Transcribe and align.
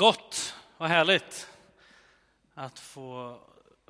Gott, 0.00 0.54
vad 0.78 0.88
härligt 0.88 1.48
att 2.54 2.78
få 2.78 3.38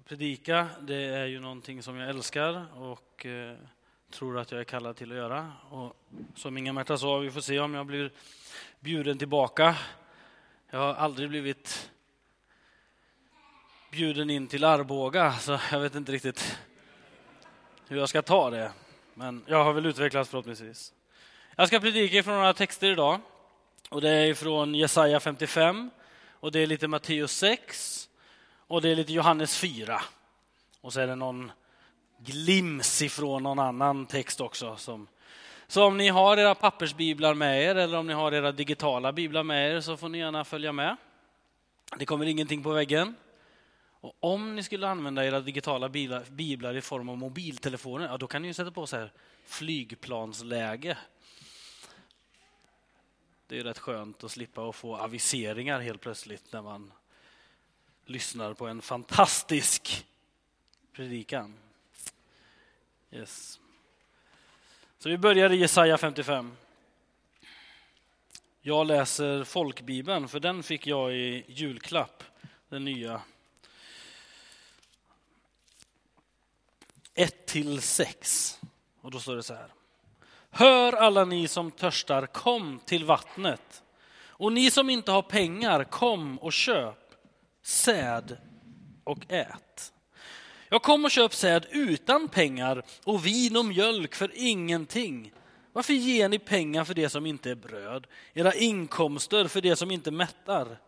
predika. 0.04 0.68
Det 0.80 1.04
är 1.04 1.26
ju 1.26 1.40
någonting 1.40 1.82
som 1.82 1.96
jag 1.96 2.08
älskar 2.08 2.66
och 2.82 3.26
eh, 3.26 3.56
tror 4.10 4.38
att 4.38 4.52
jag 4.52 4.60
är 4.60 4.64
kallad 4.64 4.96
till 4.96 5.10
att 5.10 5.16
göra. 5.16 5.52
Och 5.70 5.96
som 6.34 6.58
Inga-Märta 6.58 6.98
sa, 6.98 7.18
vi 7.18 7.30
får 7.30 7.40
se 7.40 7.60
om 7.60 7.74
jag 7.74 7.86
blir 7.86 8.12
bjuden 8.80 9.18
tillbaka. 9.18 9.76
Jag 10.70 10.78
har 10.78 10.94
aldrig 10.94 11.28
blivit 11.28 11.90
bjuden 13.90 14.30
in 14.30 14.46
till 14.46 14.64
Arboga, 14.64 15.32
så 15.32 15.58
jag 15.72 15.80
vet 15.80 15.94
inte 15.94 16.12
riktigt 16.12 16.58
hur 17.88 17.96
jag 17.98 18.08
ska 18.08 18.22
ta 18.22 18.50
det. 18.50 18.72
Men 19.14 19.44
jag 19.46 19.64
har 19.64 19.72
väl 19.72 19.86
utvecklats 19.86 20.30
förhoppningsvis. 20.30 20.92
Jag 21.56 21.68
ska 21.68 21.80
predika 21.80 22.22
från 22.22 22.34
några 22.34 22.54
texter 22.54 22.90
idag. 22.90 23.20
Och 23.90 24.00
det 24.00 24.10
är 24.10 24.34
från 24.34 24.74
Jesaja 24.74 25.20
55, 25.20 25.90
och 26.40 26.52
det 26.52 26.58
är 26.58 26.66
lite 26.66 26.88
Matteus 26.88 27.32
6 27.32 28.08
och 28.66 28.82
det 28.82 28.88
är 28.88 28.96
lite 28.96 29.12
Johannes 29.12 29.58
4. 29.58 30.02
Och 30.80 30.92
så 30.92 31.00
är 31.00 31.06
det 31.06 31.14
någon 31.14 31.52
glims 32.18 33.02
ifrån 33.02 33.42
någon 33.42 33.58
annan 33.58 34.06
text 34.06 34.40
också. 34.40 34.76
Som, 34.76 35.06
så 35.66 35.84
om 35.84 35.96
ni 35.96 36.08
har 36.08 36.36
era 36.36 36.54
pappersbiblar 36.54 37.34
med 37.34 37.62
er 37.62 37.74
eller 37.74 37.98
om 37.98 38.06
ni 38.06 38.12
har 38.12 38.32
era 38.32 38.52
digitala 38.52 39.12
biblar 39.12 39.42
med 39.42 39.76
er 39.76 39.80
så 39.80 39.96
får 39.96 40.08
ni 40.08 40.18
gärna 40.18 40.44
följa 40.44 40.72
med. 40.72 40.96
Det 41.98 42.06
kommer 42.06 42.26
ingenting 42.26 42.62
på 42.62 42.70
väggen. 42.70 43.14
Och 44.00 44.16
om 44.20 44.56
ni 44.56 44.62
skulle 44.62 44.88
använda 44.88 45.26
era 45.26 45.40
digitala 45.40 45.88
biblar, 45.88 46.24
biblar 46.30 46.76
i 46.76 46.80
form 46.80 47.08
av 47.08 47.18
mobiltelefoner, 47.18 48.06
ja, 48.06 48.16
då 48.16 48.26
kan 48.26 48.42
ni 48.42 48.54
sätta 48.54 48.70
på 48.70 48.86
så 48.86 48.96
här 48.96 49.12
flygplansläge. 49.46 50.98
Det 53.50 53.58
är 53.58 53.64
rätt 53.64 53.78
skönt 53.78 54.24
att 54.24 54.30
slippa 54.30 54.68
att 54.68 54.76
få 54.76 54.96
aviseringar 54.96 55.80
helt 55.80 56.00
plötsligt 56.00 56.52
när 56.52 56.62
man 56.62 56.92
lyssnar 58.04 58.54
på 58.54 58.66
en 58.66 58.82
fantastisk 58.82 60.06
predikan. 60.92 61.54
Yes. 63.10 63.60
Så 64.98 65.08
vi 65.08 65.18
börjar 65.18 65.52
i 65.52 65.56
Jesaja 65.56 65.98
55. 65.98 66.56
Jag 68.60 68.86
läser 68.86 69.44
folkbibeln, 69.44 70.28
för 70.28 70.40
den 70.40 70.62
fick 70.62 70.86
jag 70.86 71.14
i 71.14 71.44
julklapp, 71.48 72.24
den 72.68 72.84
nya. 72.84 73.22
1 77.14 77.46
till 77.46 77.82
6. 77.82 78.60
Och 79.00 79.10
då 79.10 79.20
står 79.20 79.36
det 79.36 79.42
så 79.42 79.54
här. 79.54 79.79
Hör 80.50 80.92
alla 80.92 81.24
ni 81.24 81.48
som 81.48 81.70
törstar, 81.70 82.26
kom 82.26 82.80
till 82.84 83.04
vattnet. 83.04 83.82
Och 84.26 84.52
ni 84.52 84.70
som 84.70 84.90
inte 84.90 85.12
har 85.12 85.22
pengar, 85.22 85.84
kom 85.84 86.38
och 86.38 86.52
köp 86.52 87.14
säd 87.62 88.36
och 89.04 89.18
ät. 89.28 89.92
Jag 90.68 90.82
kom 90.82 91.04
och 91.04 91.10
köp 91.10 91.34
säd 91.34 91.66
utan 91.70 92.28
pengar 92.28 92.82
och 93.04 93.26
vin 93.26 93.56
och 93.56 93.64
mjölk 93.64 94.14
för 94.14 94.30
ingenting. 94.34 95.32
Varför 95.72 95.92
ger 95.92 96.28
ni 96.28 96.38
pengar 96.38 96.84
för 96.84 96.94
det 96.94 97.08
som 97.08 97.26
inte 97.26 97.50
är 97.50 97.54
bröd, 97.54 98.06
era 98.34 98.54
inkomster 98.54 99.48
för 99.48 99.60
det 99.60 99.76
som 99.76 99.90
inte 99.90 100.10
mättar? 100.10 100.78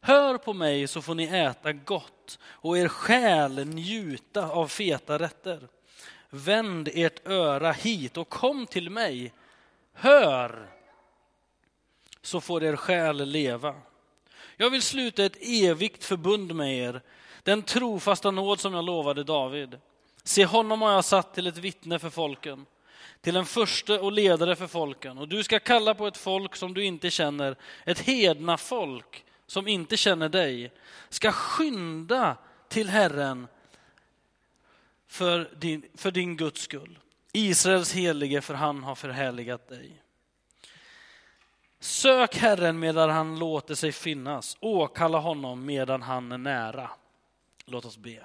Hör 0.00 0.38
på 0.38 0.52
mig 0.52 0.86
så 0.86 1.02
får 1.02 1.14
ni 1.14 1.24
äta 1.24 1.72
gott 1.72 2.38
och 2.44 2.78
er 2.78 2.88
själ 2.88 3.64
njuta 3.64 4.50
av 4.50 4.68
feta 4.68 5.18
rätter. 5.18 5.68
Vänd 6.30 6.88
ert 6.94 7.28
öra 7.28 7.72
hit 7.72 8.16
och 8.16 8.28
kom 8.28 8.66
till 8.66 8.90
mig. 8.90 9.32
Hör, 9.92 10.68
så 12.22 12.40
får 12.40 12.64
er 12.64 12.76
själ 12.76 13.28
leva. 13.28 13.74
Jag 14.56 14.70
vill 14.70 14.82
sluta 14.82 15.24
ett 15.24 15.38
evigt 15.40 16.04
förbund 16.04 16.54
med 16.54 16.76
er, 16.76 17.00
den 17.42 17.62
trofasta 17.62 18.30
nåd 18.30 18.60
som 18.60 18.74
jag 18.74 18.84
lovade 18.84 19.24
David. 19.24 19.78
Se, 20.22 20.44
honom 20.44 20.82
har 20.82 20.92
jag 20.92 21.04
satt 21.04 21.34
till 21.34 21.46
ett 21.46 21.58
vittne 21.58 21.98
för 21.98 22.10
folken, 22.10 22.66
till 23.20 23.36
en 23.36 23.46
förste 23.46 23.98
och 23.98 24.12
ledare 24.12 24.56
för 24.56 24.66
folken. 24.66 25.18
Och 25.18 25.28
du 25.28 25.44
ska 25.44 25.58
kalla 25.58 25.94
på 25.94 26.06
ett 26.06 26.16
folk 26.16 26.56
som 26.56 26.74
du 26.74 26.84
inte 26.84 27.10
känner, 27.10 27.56
ett 27.84 28.00
hedna 28.00 28.56
folk 28.56 29.24
som 29.46 29.68
inte 29.68 29.96
känner 29.96 30.28
dig, 30.28 30.72
ska 31.08 31.32
skynda 31.32 32.36
till 32.68 32.88
Herren 32.88 33.46
för 35.08 35.50
din, 35.58 35.82
för 35.94 36.10
din 36.10 36.36
Guds 36.36 36.60
skull. 36.60 36.98
Israels 37.32 37.92
helige, 37.92 38.40
för 38.40 38.54
han 38.54 38.82
har 38.82 38.94
förhärligat 38.94 39.68
dig. 39.68 40.02
Sök 41.80 42.36
Herren 42.36 42.78
medan 42.78 43.10
han 43.10 43.38
låter 43.38 43.74
sig 43.74 43.92
finnas, 43.92 44.56
åkalla 44.60 45.18
honom 45.18 45.66
medan 45.66 46.02
han 46.02 46.32
är 46.32 46.38
nära. 46.38 46.90
Låt 47.64 47.84
oss 47.84 47.98
be 47.98 48.24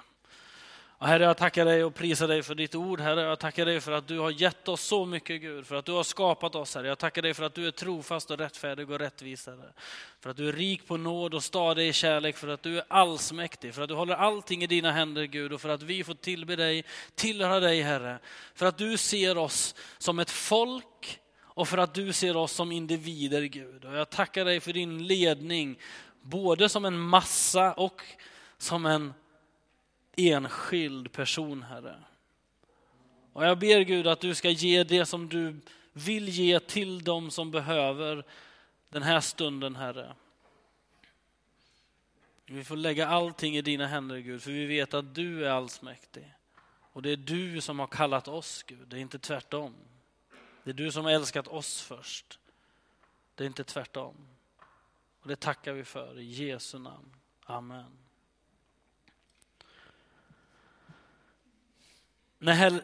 herre, 0.98 1.24
jag 1.24 1.36
tackar 1.36 1.64
dig 1.64 1.84
och 1.84 1.94
prisar 1.94 2.28
dig 2.28 2.42
för 2.42 2.54
ditt 2.54 2.74
ord. 2.74 3.00
Herre, 3.00 3.20
jag 3.22 3.38
tackar 3.38 3.66
dig 3.66 3.80
för 3.80 3.92
att 3.92 4.08
du 4.08 4.18
har 4.18 4.30
gett 4.30 4.68
oss 4.68 4.80
så 4.80 5.04
mycket, 5.04 5.40
Gud, 5.40 5.66
för 5.66 5.74
att 5.76 5.84
du 5.84 5.92
har 5.92 6.02
skapat 6.02 6.54
oss. 6.54 6.74
Herre. 6.74 6.88
Jag 6.88 6.98
tackar 6.98 7.22
dig 7.22 7.34
för 7.34 7.44
att 7.44 7.54
du 7.54 7.66
är 7.66 7.70
trofast 7.70 8.30
och 8.30 8.38
rättfärdig 8.38 8.90
och 8.90 8.98
rättvis. 8.98 9.46
Herre. 9.46 9.72
För 10.20 10.30
att 10.30 10.36
du 10.36 10.48
är 10.48 10.52
rik 10.52 10.86
på 10.86 10.96
nåd 10.96 11.34
och 11.34 11.44
stadig 11.44 11.88
i 11.88 11.92
kärlek, 11.92 12.36
för 12.36 12.48
att 12.48 12.62
du 12.62 12.78
är 12.78 12.84
allsmäktig, 12.88 13.74
för 13.74 13.82
att 13.82 13.88
du 13.88 13.94
håller 13.94 14.14
allting 14.14 14.62
i 14.62 14.66
dina 14.66 14.92
händer, 14.92 15.24
Gud, 15.24 15.52
och 15.52 15.60
för 15.60 15.68
att 15.68 15.82
vi 15.82 16.04
får 16.04 16.14
tillbe 16.14 16.56
dig, 16.56 16.84
tillhöra 17.14 17.60
dig, 17.60 17.82
Herre. 17.82 18.18
För 18.54 18.66
att 18.66 18.78
du 18.78 18.96
ser 18.96 19.38
oss 19.38 19.74
som 19.98 20.18
ett 20.18 20.30
folk 20.30 21.20
och 21.40 21.68
för 21.68 21.78
att 21.78 21.94
du 21.94 22.12
ser 22.12 22.36
oss 22.36 22.52
som 22.52 22.72
individer, 22.72 23.42
Gud. 23.42 23.84
Och 23.84 23.94
jag 23.96 24.10
tackar 24.10 24.44
dig 24.44 24.60
för 24.60 24.72
din 24.72 25.06
ledning, 25.06 25.78
både 26.22 26.68
som 26.68 26.84
en 26.84 26.98
massa 26.98 27.72
och 27.72 28.02
som 28.58 28.86
en 28.86 29.14
enskild 30.16 31.12
person, 31.12 31.62
Herre. 31.62 31.96
Och 33.32 33.44
jag 33.44 33.58
ber 33.58 33.80
Gud 33.80 34.06
att 34.06 34.20
du 34.20 34.34
ska 34.34 34.50
ge 34.50 34.84
det 34.84 35.06
som 35.06 35.28
du 35.28 35.60
vill 35.92 36.28
ge 36.28 36.60
till 36.60 37.04
dem 37.04 37.30
som 37.30 37.50
behöver 37.50 38.24
den 38.88 39.02
här 39.02 39.20
stunden, 39.20 39.76
Herre. 39.76 40.14
Vi 42.46 42.64
får 42.64 42.76
lägga 42.76 43.08
allting 43.08 43.56
i 43.56 43.62
dina 43.62 43.86
händer, 43.86 44.18
Gud, 44.18 44.42
för 44.42 44.50
vi 44.50 44.66
vet 44.66 44.94
att 44.94 45.14
du 45.14 45.46
är 45.46 45.50
allsmäktig. 45.50 46.34
Och 46.92 47.02
det 47.02 47.10
är 47.10 47.16
du 47.16 47.60
som 47.60 47.78
har 47.78 47.86
kallat 47.86 48.28
oss, 48.28 48.62
Gud, 48.62 48.88
det 48.88 48.96
är 48.96 49.00
inte 49.00 49.18
tvärtom. 49.18 49.74
Det 50.64 50.70
är 50.70 50.74
du 50.74 50.92
som 50.92 51.04
har 51.04 51.12
älskat 51.12 51.48
oss 51.48 51.82
först. 51.82 52.38
Det 53.34 53.44
är 53.44 53.46
inte 53.46 53.64
tvärtom. 53.64 54.14
Och 55.20 55.28
det 55.28 55.36
tackar 55.36 55.72
vi 55.72 55.84
för 55.84 56.18
i 56.18 56.24
Jesu 56.24 56.78
namn. 56.78 57.14
Amen. 57.44 58.03
När 62.44 62.82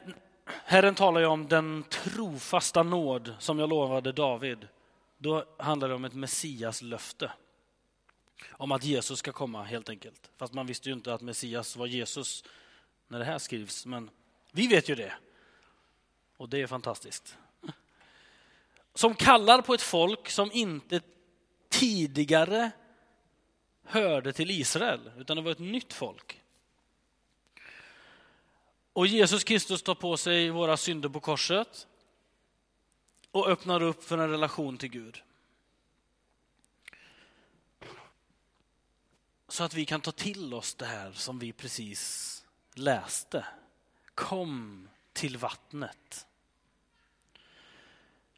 Herren 0.64 0.94
talar 0.94 1.20
ju 1.20 1.26
om 1.26 1.48
den 1.48 1.84
trofasta 1.88 2.82
nåd 2.82 3.34
som 3.38 3.58
jag 3.58 3.68
lovade 3.68 4.12
David. 4.12 4.68
Då 5.18 5.44
handlar 5.58 5.88
det 5.88 5.94
om 5.94 6.04
ett 6.04 6.14
Messias 6.14 6.82
löfte. 6.82 7.32
Om 8.52 8.72
att 8.72 8.84
Jesus 8.84 9.18
ska 9.18 9.32
komma 9.32 9.62
helt 9.62 9.88
enkelt. 9.88 10.30
Fast 10.36 10.52
man 10.52 10.66
visste 10.66 10.88
ju 10.88 10.94
inte 10.94 11.14
att 11.14 11.20
Messias 11.20 11.76
var 11.76 11.86
Jesus 11.86 12.44
när 13.08 13.18
det 13.18 13.24
här 13.24 13.38
skrivs. 13.38 13.86
Men 13.86 14.10
vi 14.52 14.66
vet 14.66 14.88
ju 14.88 14.94
det. 14.94 15.12
Och 16.36 16.48
det 16.48 16.62
är 16.62 16.66
fantastiskt 16.66 17.36
som 18.94 19.14
kallar 19.14 19.62
på 19.62 19.74
ett 19.74 19.82
folk 19.82 20.28
som 20.28 20.52
inte 20.52 21.00
tidigare 21.68 22.70
hörde 23.84 24.32
till 24.32 24.50
Israel, 24.50 25.10
utan 25.18 25.36
det 25.36 25.42
var 25.42 25.50
ett 25.50 25.58
nytt 25.58 25.92
folk. 25.92 26.40
Och 29.00 29.06
Jesus 29.06 29.44
Kristus 29.44 29.82
tar 29.82 29.94
på 29.94 30.16
sig 30.16 30.50
våra 30.50 30.76
synder 30.76 31.08
på 31.08 31.20
korset 31.20 31.86
och 33.30 33.48
öppnar 33.48 33.82
upp 33.82 34.04
för 34.04 34.18
en 34.18 34.30
relation 34.30 34.78
till 34.78 34.88
Gud. 34.88 35.22
Så 39.48 39.64
att 39.64 39.74
vi 39.74 39.84
kan 39.84 40.00
ta 40.00 40.12
till 40.12 40.54
oss 40.54 40.74
det 40.74 40.86
här 40.86 41.12
som 41.12 41.38
vi 41.38 41.52
precis 41.52 42.44
läste. 42.74 43.46
Kom 44.14 44.88
till 45.12 45.36
vattnet. 45.36 46.26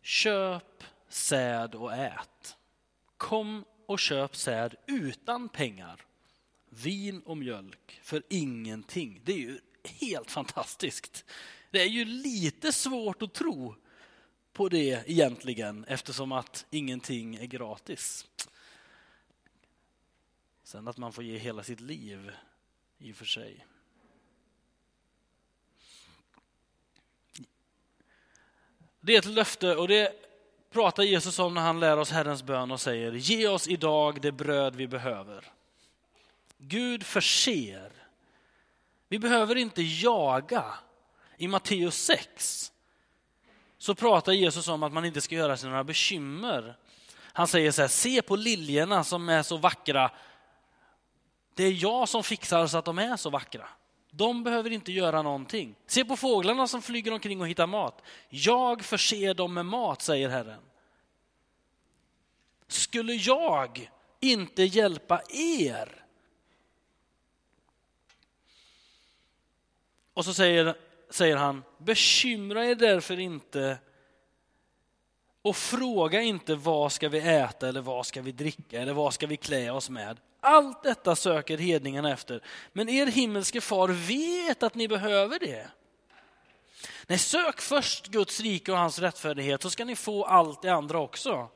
Köp 0.03 0.85
säd 1.08 1.75
och 1.75 1.94
ät. 1.94 2.56
Kom 3.17 3.65
och 3.87 3.99
köp 3.99 4.37
säd 4.37 4.75
utan 4.87 5.49
pengar, 5.49 6.06
vin 6.69 7.23
och 7.23 7.37
mjölk 7.37 8.00
för 8.03 8.23
ingenting. 8.29 9.20
Det 9.25 9.32
är 9.32 9.38
ju 9.38 9.61
helt 9.84 10.31
fantastiskt. 10.31 11.25
Det 11.70 11.82
är 11.82 11.87
ju 11.87 12.05
lite 12.05 12.73
svårt 12.73 13.23
att 13.23 13.34
tro 13.34 13.75
på 14.52 14.69
det 14.69 15.11
egentligen 15.11 15.84
eftersom 15.84 16.32
att 16.32 16.67
ingenting 16.70 17.34
är 17.34 17.46
gratis. 17.46 18.26
Sen 20.64 20.88
att 20.88 20.96
man 20.96 21.12
får 21.12 21.25
ge 21.25 21.38
hela 21.38 21.62
sitt 21.62 21.81
liv 21.81 22.32
i 22.99 23.12
och 23.12 23.17
för 23.17 23.25
sig. 23.25 23.67
Det 29.00 29.14
är 29.14 29.19
ett 29.19 29.25
löfte 29.25 29.76
och 29.76 29.88
det 29.88 30.12
pratar 30.70 31.02
Jesus 31.02 31.38
om 31.38 31.55
när 31.55 31.62
han 31.62 31.81
lär 31.81 31.96
oss 31.96 32.11
Herrens 32.11 32.43
bön 32.43 32.70
och 32.70 32.81
säger 32.81 33.12
ge 33.12 33.49
oss 33.49 33.69
idag 33.69 34.20
det 34.20 34.32
bröd 34.32 34.76
vi 34.76 34.87
behöver. 34.87 35.52
Gud 36.58 37.06
förser. 37.06 38.02
Vi 39.12 39.19
behöver 39.19 39.56
inte 39.56 39.82
jaga. 39.82 40.64
I 41.37 41.49
Matteus 41.49 41.97
6 41.97 42.73
så 43.79 43.94
pratar 43.94 44.32
Jesus 44.32 44.69
om 44.69 44.82
att 44.82 44.93
man 44.93 45.05
inte 45.05 45.20
ska 45.20 45.35
göra 45.35 45.56
sig 45.56 45.70
några 45.70 45.85
bekymmer. 45.85 46.76
Han 47.17 47.47
säger 47.47 47.70
så 47.70 47.81
här, 47.81 47.88
se 47.88 48.23
på 48.23 48.37
liljorna 48.37 49.05
som 49.05 49.29
är 49.29 49.43
så 49.43 49.56
vackra. 49.56 50.11
Det 51.55 51.64
är 51.64 51.82
jag 51.82 52.09
som 52.09 52.23
fixar 52.23 52.67
så 52.67 52.79
att 52.79 52.85
de 52.85 52.99
är 52.99 53.17
så 53.17 53.31
vackra. 53.31 53.69
De 54.11 54.44
behöver 54.44 54.70
inte 54.70 54.93
göra 54.93 55.23
någonting. 55.23 55.75
Se 55.87 56.05
på 56.05 56.17
fåglarna 56.17 56.67
som 56.67 56.82
flyger 56.82 57.12
omkring 57.12 57.41
och 57.41 57.49
hittar 57.49 57.67
mat. 57.67 58.03
Jag 58.29 58.85
förser 58.85 59.35
dem 59.35 59.55
med 59.55 59.67
mat, 59.67 60.03
säger 60.03 60.29
Herren. 60.29 60.61
Skulle 62.69 63.12
jag 63.12 63.91
inte 64.20 64.62
hjälpa 64.62 65.23
er? 65.31 66.02
Och 70.14 70.25
så 70.25 70.35
säger, 70.35 70.75
säger 71.11 71.37
han, 71.37 71.64
bekymra 71.79 72.67
er 72.67 72.75
därför 72.75 73.19
inte 73.19 73.79
och 75.43 75.56
fråga 75.56 76.23
inte 76.23 76.55
vad 76.55 76.93
ska 76.93 77.09
vi 77.09 77.19
äta 77.19 77.69
eller 77.69 77.81
vad 77.81 78.06
ska 78.06 78.23
vi 78.23 78.32
dricka 78.32 78.81
eller 78.81 78.93
vad 78.93 79.14
ska 79.14 79.26
vi 79.26 79.37
klä 79.37 79.70
oss 79.70 79.91
med. 79.91 80.20
Allt 80.41 80.82
detta 80.82 81.17
söker 81.17 81.59
hedningarna 81.59 82.12
efter. 82.12 82.43
Men 82.73 82.88
er 82.88 83.06
himmelske 83.06 83.61
far 83.61 83.88
vet 83.88 84.62
att 84.62 84.75
ni 84.75 84.88
behöver 84.88 85.38
det. 85.38 85.70
Nej, 87.06 87.19
sök 87.19 87.61
först 87.61 88.06
Guds 88.06 88.41
rike 88.41 88.73
och 88.73 88.79
hans 88.79 88.99
rättfärdighet 88.99 89.62
så 89.62 89.70
ska 89.70 89.85
ni 89.85 89.97
få 89.97 90.25
allt 90.25 90.62
det 90.62 90.69
andra 90.69 90.99
också. 90.99 91.49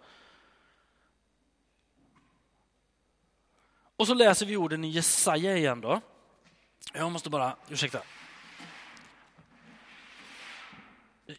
Och 3.96 4.06
så 4.06 4.14
läser 4.14 4.46
vi 4.46 4.56
orden 4.56 4.84
i 4.84 4.88
Jesaja 4.88 5.56
igen 5.56 5.80
då. 5.80 6.00
Jag 6.92 7.12
måste 7.12 7.30
bara, 7.30 7.56
ursäkta. 7.68 7.98
Jag 7.98 8.06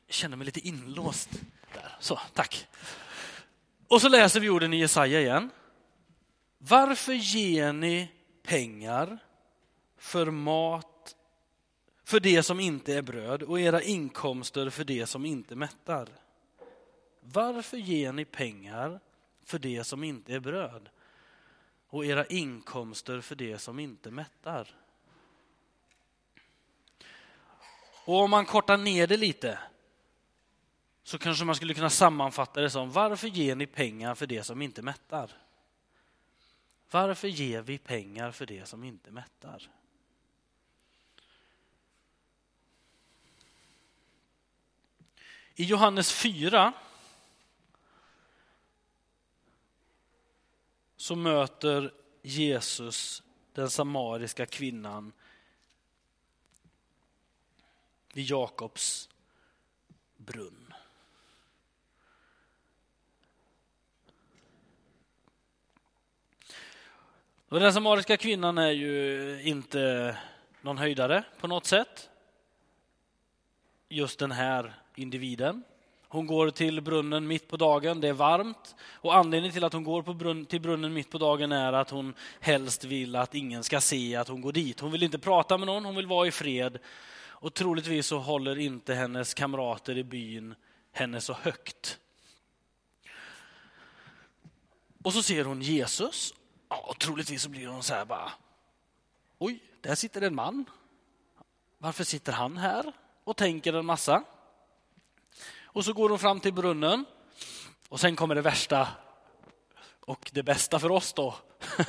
känner 0.09 0.37
mig 0.37 0.45
lite 0.45 0.67
inlåst. 0.67 1.29
Där. 1.73 1.95
Så, 1.99 2.19
tack. 2.33 2.67
Och 3.87 4.01
så 4.01 4.09
läser 4.09 4.39
vi 4.39 4.49
orden 4.49 4.73
i 4.73 4.77
Jesaja 4.77 5.19
igen. 5.19 5.49
Varför 6.57 7.13
ger 7.13 7.73
ni 7.73 8.11
pengar 8.43 9.17
för 9.97 10.31
mat 10.31 11.15
för 12.03 12.19
det 12.19 12.43
som 12.43 12.59
inte 12.59 12.93
är 12.93 13.01
bröd 13.01 13.43
och 13.43 13.59
era 13.59 13.81
inkomster 13.81 14.69
för 14.69 14.83
det 14.83 15.05
som 15.05 15.25
inte 15.25 15.55
mättar? 15.55 16.09
Varför 17.19 17.77
ger 17.77 18.11
ni 18.11 18.25
pengar 18.25 18.99
för 19.43 19.59
det 19.59 19.83
som 19.83 20.03
inte 20.03 20.33
är 20.33 20.39
bröd 20.39 20.89
och 21.89 22.05
era 22.05 22.25
inkomster 22.25 23.21
för 23.21 23.35
det 23.35 23.57
som 23.57 23.79
inte 23.79 24.11
mättar? 24.11 24.67
Och 28.05 28.19
om 28.19 28.29
man 28.29 28.45
kortar 28.45 28.77
ner 28.77 29.07
det 29.07 29.17
lite 29.17 29.59
så 31.07 31.17
kanske 31.17 31.45
man 31.45 31.55
skulle 31.55 31.73
kunna 31.73 31.89
sammanfatta 31.89 32.61
det 32.61 32.69
som 32.69 32.91
varför 32.91 33.27
ger 33.27 33.55
ni 33.55 33.65
pengar 33.65 34.15
för 34.15 34.27
det 34.27 34.43
som 34.43 34.61
inte 34.61 34.81
mättar? 34.81 35.31
Varför 36.91 37.27
ger 37.27 37.61
vi 37.61 37.77
pengar 37.77 38.31
för 38.31 38.45
det 38.45 38.65
som 38.65 38.83
inte 38.83 39.11
mättar? 39.11 39.71
I 45.55 45.63
Johannes 45.63 46.11
4 46.11 46.73
så 50.95 51.15
möter 51.15 51.93
Jesus 52.21 53.23
den 53.53 53.69
samariska 53.69 54.45
kvinnan 54.45 55.13
vid 58.13 58.25
Jakobs 58.25 59.09
brunn. 60.17 60.66
Och 67.49 67.59
den 67.59 67.73
samariska 67.73 68.17
kvinnan 68.17 68.57
är 68.57 68.71
ju 68.71 69.41
inte 69.43 70.17
någon 70.61 70.77
höjdare 70.77 71.23
på 71.39 71.47
något 71.47 71.65
sätt. 71.65 72.09
Just 73.89 74.19
den 74.19 74.31
här 74.31 74.73
individen. 74.95 75.63
Hon 76.07 76.27
går 76.27 76.49
till 76.49 76.81
brunnen 76.81 77.27
mitt 77.27 77.47
på 77.47 77.57
dagen, 77.57 78.01
det 78.01 78.07
är 78.07 78.13
varmt. 78.13 78.75
Och 78.91 79.15
anledningen 79.15 79.53
till 79.53 79.63
att 79.63 79.73
hon 79.73 79.83
går 79.83 80.01
på 80.01 80.13
brunn, 80.13 80.45
till 80.45 80.61
brunnen 80.61 80.93
mitt 80.93 81.09
på 81.09 81.17
dagen 81.17 81.51
är 81.51 81.73
att 81.73 81.89
hon 81.89 82.13
helst 82.39 82.83
vill 82.83 83.15
att 83.15 83.35
ingen 83.35 83.63
ska 83.63 83.81
se 83.81 84.15
att 84.15 84.27
hon 84.27 84.41
går 84.41 84.51
dit. 84.51 84.79
Hon 84.79 84.91
vill 84.91 85.03
inte 85.03 85.19
prata 85.19 85.57
med 85.57 85.65
någon, 85.67 85.85
hon 85.85 85.95
vill 85.95 86.07
vara 86.07 86.27
i 86.27 86.31
fred. 86.31 86.79
Och 87.19 87.53
troligtvis 87.53 88.07
så 88.07 88.17
håller 88.17 88.59
inte 88.59 88.93
hennes 88.93 89.33
kamrater 89.33 89.97
i 89.97 90.03
byn 90.03 90.55
henne 90.91 91.21
så 91.21 91.33
högt. 91.33 91.99
Och 95.03 95.13
så 95.13 95.23
ser 95.23 95.45
hon 95.45 95.61
Jesus 95.61 96.33
Ja, 96.69 96.95
troligtvis 96.99 97.43
så 97.43 97.49
blir 97.49 97.67
hon 97.67 97.83
så 97.83 97.93
här 97.93 98.05
bara. 98.05 98.31
Oj, 99.37 99.63
där 99.81 99.95
sitter 99.95 100.21
en 100.21 100.35
man. 100.35 100.65
Varför 101.77 102.03
sitter 102.03 102.31
han 102.31 102.57
här 102.57 102.93
och 103.23 103.37
tänker 103.37 103.73
en 103.73 103.85
massa? 103.85 104.23
Och 105.61 105.85
så 105.85 105.93
går 105.93 106.09
hon 106.09 106.19
fram 106.19 106.39
till 106.39 106.53
brunnen 106.53 107.05
och 107.89 107.99
sen 107.99 108.15
kommer 108.15 108.35
det 108.35 108.41
värsta 108.41 108.87
och 109.99 110.31
det 110.33 110.43
bästa 110.43 110.79
för 110.79 110.91
oss 110.91 111.13
då. 111.13 111.35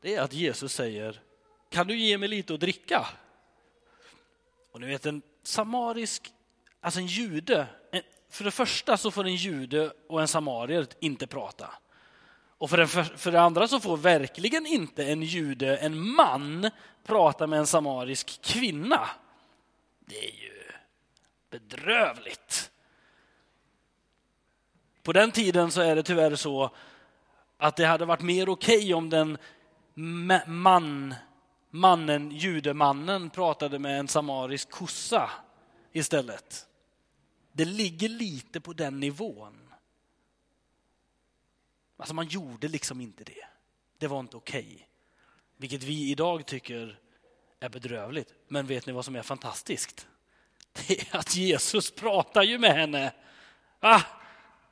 Det 0.00 0.14
är 0.14 0.22
att 0.22 0.32
Jesus 0.32 0.72
säger, 0.72 1.22
kan 1.68 1.86
du 1.86 1.96
ge 1.98 2.18
mig 2.18 2.28
lite 2.28 2.54
att 2.54 2.60
dricka? 2.60 3.06
Och 4.72 4.80
ni 4.80 4.86
vet 4.86 5.06
en 5.06 5.22
samarisk, 5.42 6.32
alltså 6.80 7.00
en 7.00 7.06
jude, 7.06 7.66
för 8.28 8.44
det 8.44 8.50
första 8.50 8.96
så 8.96 9.10
får 9.10 9.24
en 9.24 9.34
jude 9.34 9.92
och 10.08 10.20
en 10.20 10.28
samarier 10.28 10.86
inte 11.00 11.26
prata. 11.26 11.74
Och 12.62 12.70
för, 12.70 12.76
den, 12.76 12.88
för, 12.88 13.02
för 13.02 13.32
det 13.32 13.40
andra 13.40 13.68
så 13.68 13.80
får 13.80 13.96
verkligen 13.96 14.66
inte 14.66 15.04
en 15.04 15.22
jude, 15.22 15.76
en 15.76 16.14
man, 16.14 16.70
prata 17.04 17.46
med 17.46 17.58
en 17.58 17.66
samarisk 17.66 18.42
kvinna. 18.42 19.08
Det 20.00 20.28
är 20.28 20.34
ju 20.34 20.62
bedrövligt. 21.50 22.70
På 25.02 25.12
den 25.12 25.32
tiden 25.32 25.70
så 25.70 25.80
är 25.80 25.96
det 25.96 26.02
tyvärr 26.02 26.34
så 26.34 26.70
att 27.58 27.76
det 27.76 27.84
hade 27.84 28.04
varit 28.04 28.22
mer 28.22 28.48
okej 28.48 28.78
okay 28.78 28.94
om 28.94 29.10
den 29.10 29.38
man, 30.46 31.14
mannen, 31.70 32.30
judemannen 32.30 33.30
pratade 33.30 33.78
med 33.78 33.98
en 33.98 34.08
samarisk 34.08 34.70
kossa 34.70 35.30
istället. 35.92 36.66
Det 37.52 37.64
ligger 37.64 38.08
lite 38.08 38.60
på 38.60 38.72
den 38.72 39.00
nivån. 39.00 39.61
Alltså 42.02 42.14
man 42.14 42.26
gjorde 42.26 42.68
liksom 42.68 43.00
inte 43.00 43.24
det. 43.24 43.44
Det 43.98 44.06
var 44.06 44.20
inte 44.20 44.36
okej. 44.36 44.72
Okay. 44.74 44.86
Vilket 45.56 45.82
vi 45.82 46.10
idag 46.10 46.46
tycker 46.46 46.98
är 47.60 47.68
bedrövligt. 47.68 48.34
Men 48.48 48.66
vet 48.66 48.86
ni 48.86 48.92
vad 48.92 49.04
som 49.04 49.16
är 49.16 49.22
fantastiskt? 49.22 50.06
Det 50.86 51.00
är 51.00 51.16
att 51.16 51.36
Jesus 51.36 51.90
pratar 51.90 52.42
ju 52.42 52.58
med 52.58 52.72
henne. 52.72 53.12
Ah, 53.80 54.00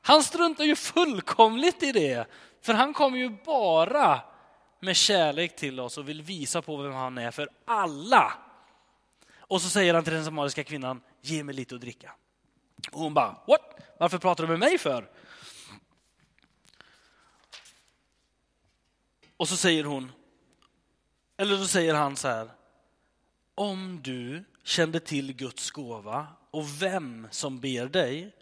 han 0.00 0.22
struntar 0.22 0.64
ju 0.64 0.76
fullkomligt 0.76 1.82
i 1.82 1.92
det. 1.92 2.26
För 2.60 2.74
han 2.74 2.94
kommer 2.94 3.18
ju 3.18 3.28
bara 3.44 4.20
med 4.80 4.96
kärlek 4.96 5.56
till 5.56 5.80
oss 5.80 5.98
och 5.98 6.08
vill 6.08 6.22
visa 6.22 6.62
på 6.62 6.76
vem 6.76 6.92
han 6.92 7.18
är 7.18 7.30
för 7.30 7.48
alla. 7.64 8.32
Och 9.38 9.62
så 9.62 9.68
säger 9.68 9.94
han 9.94 10.04
till 10.04 10.12
den 10.12 10.24
samariska 10.24 10.64
kvinnan, 10.64 11.00
ge 11.20 11.44
mig 11.44 11.54
lite 11.54 11.74
att 11.74 11.80
dricka. 11.80 12.12
Och 12.92 13.00
hon 13.00 13.14
bara, 13.14 13.36
what? 13.46 13.80
Varför 13.98 14.18
pratar 14.18 14.44
du 14.44 14.50
med 14.50 14.58
mig 14.58 14.78
för? 14.78 15.08
Och 19.40 19.48
så 19.48 19.56
säger 19.56 19.84
hon, 19.84 20.12
eller 21.36 21.56
så 21.56 21.66
säger 21.66 21.94
han 21.94 22.16
så 22.16 22.28
här. 22.28 22.50
Om 23.54 24.00
du 24.02 24.44
kände 24.62 25.00
till 25.00 25.32
Guds 25.32 25.70
gåva 25.70 26.26
och 26.50 26.82
vem 26.82 27.28
som 27.30 27.60
ber 27.60 27.86
dig 27.86 28.32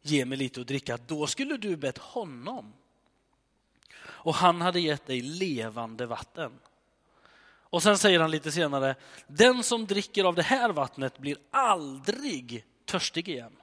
ge 0.00 0.24
mig 0.24 0.38
lite 0.38 0.60
att 0.60 0.66
dricka, 0.66 0.98
då 1.06 1.26
skulle 1.26 1.56
du 1.56 1.76
bett 1.76 1.98
honom. 1.98 2.72
Och 4.02 4.34
han 4.34 4.60
hade 4.60 4.80
gett 4.80 5.06
dig 5.06 5.20
levande 5.20 6.06
vatten. 6.06 6.52
Och 7.44 7.82
sen 7.82 7.98
säger 7.98 8.20
han 8.20 8.30
lite 8.30 8.52
senare, 8.52 8.94
den 9.26 9.62
som 9.62 9.86
dricker 9.86 10.24
av 10.24 10.34
det 10.34 10.42
här 10.42 10.70
vattnet 10.70 11.18
blir 11.18 11.36
aldrig 11.50 12.64
törstig 12.84 13.28
igen. 13.28 13.56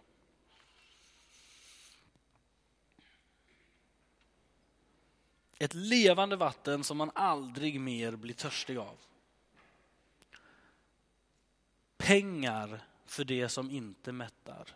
Ett 5.60 5.74
levande 5.74 6.36
vatten 6.36 6.84
som 6.84 6.98
man 6.98 7.12
aldrig 7.16 7.80
mer 7.80 8.12
blir 8.12 8.34
törstig 8.34 8.78
av. 8.78 8.98
Pengar 11.98 12.82
för 13.06 13.24
det 13.24 13.50
som 13.50 13.72
inte 13.72 14.12
mättar. 14.12 14.68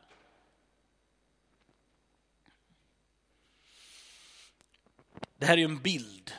Det 5.37 5.45
här 5.45 5.53
är 5.53 5.57
ju 5.57 5.65
en 5.65 5.81
bild. 5.81 6.31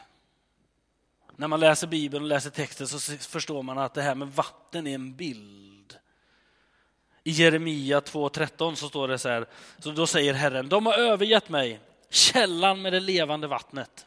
När 1.36 1.48
man 1.48 1.60
läser 1.60 1.86
Bibeln 1.86 2.24
och 2.24 2.28
läser 2.28 2.50
texten 2.50 2.88
så 2.88 2.98
förstår 3.16 3.62
man 3.62 3.78
att 3.78 3.94
det 3.94 4.02
här 4.02 4.14
med 4.14 4.28
vatten 4.28 4.86
är 4.86 4.94
en 4.94 5.16
bild. 5.16 5.98
I 7.22 7.30
Jeremia 7.30 8.00
2.13 8.00 8.74
så 8.74 8.88
står 8.88 9.08
det 9.08 9.18
så 9.18 9.28
här, 9.28 9.46
så 9.78 9.90
då 9.90 10.06
säger 10.06 10.34
Herren, 10.34 10.68
de 10.68 10.86
har 10.86 10.94
övergett 10.94 11.48
mig, 11.48 11.80
källan 12.10 12.82
med 12.82 12.92
det 12.92 13.00
levande 13.00 13.46
vattnet. 13.46 14.06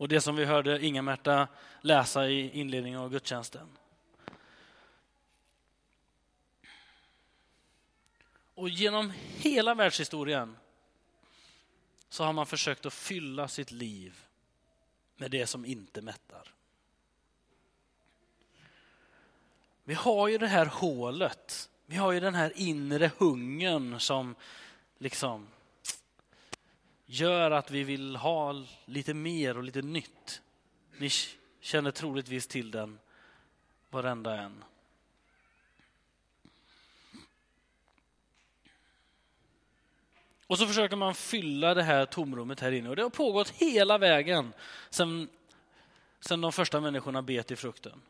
Och 0.00 0.08
det 0.08 0.20
som 0.20 0.36
vi 0.36 0.44
hörde 0.44 0.86
Inga-Märta 0.86 1.48
läsa 1.80 2.28
i 2.28 2.60
inledningen 2.60 3.00
av 3.00 3.10
gudstjänsten. 3.10 3.68
Och 8.54 8.68
genom 8.68 9.12
hela 9.36 9.74
världshistorien 9.74 10.56
så 12.08 12.24
har 12.24 12.32
man 12.32 12.46
försökt 12.46 12.86
att 12.86 12.94
fylla 12.94 13.48
sitt 13.48 13.70
liv 13.70 14.24
med 15.16 15.30
det 15.30 15.46
som 15.46 15.64
inte 15.64 16.02
mättar. 16.02 16.54
Vi 19.84 19.94
har 19.94 20.28
ju 20.28 20.38
det 20.38 20.48
här 20.48 20.66
hålet, 20.66 21.70
vi 21.86 21.96
har 21.96 22.12
ju 22.12 22.20
den 22.20 22.34
här 22.34 22.52
inre 22.56 23.10
hungern 23.18 24.00
som 24.00 24.34
liksom 24.98 25.48
gör 27.10 27.50
att 27.50 27.70
vi 27.70 27.84
vill 27.84 28.16
ha 28.16 28.64
lite 28.84 29.14
mer 29.14 29.56
och 29.56 29.64
lite 29.64 29.82
nytt. 29.82 30.42
Ni 30.98 31.10
känner 31.60 31.90
troligtvis 31.90 32.46
till 32.46 32.70
den, 32.70 32.98
varenda 33.90 34.36
en. 34.36 34.64
Och 40.46 40.58
så 40.58 40.66
försöker 40.66 40.96
man 40.96 41.14
fylla 41.14 41.74
det 41.74 41.82
här 41.82 42.06
tomrummet 42.06 42.60
här 42.60 42.72
inne 42.72 42.88
och 42.88 42.96
det 42.96 43.02
har 43.02 43.10
pågått 43.10 43.50
hela 43.50 43.98
vägen 43.98 44.52
sedan, 44.90 45.28
sen 46.20 46.40
de 46.40 46.52
första 46.52 46.80
människorna 46.80 47.22
bet 47.22 47.50
i 47.50 47.56
frukten. 47.56 48.02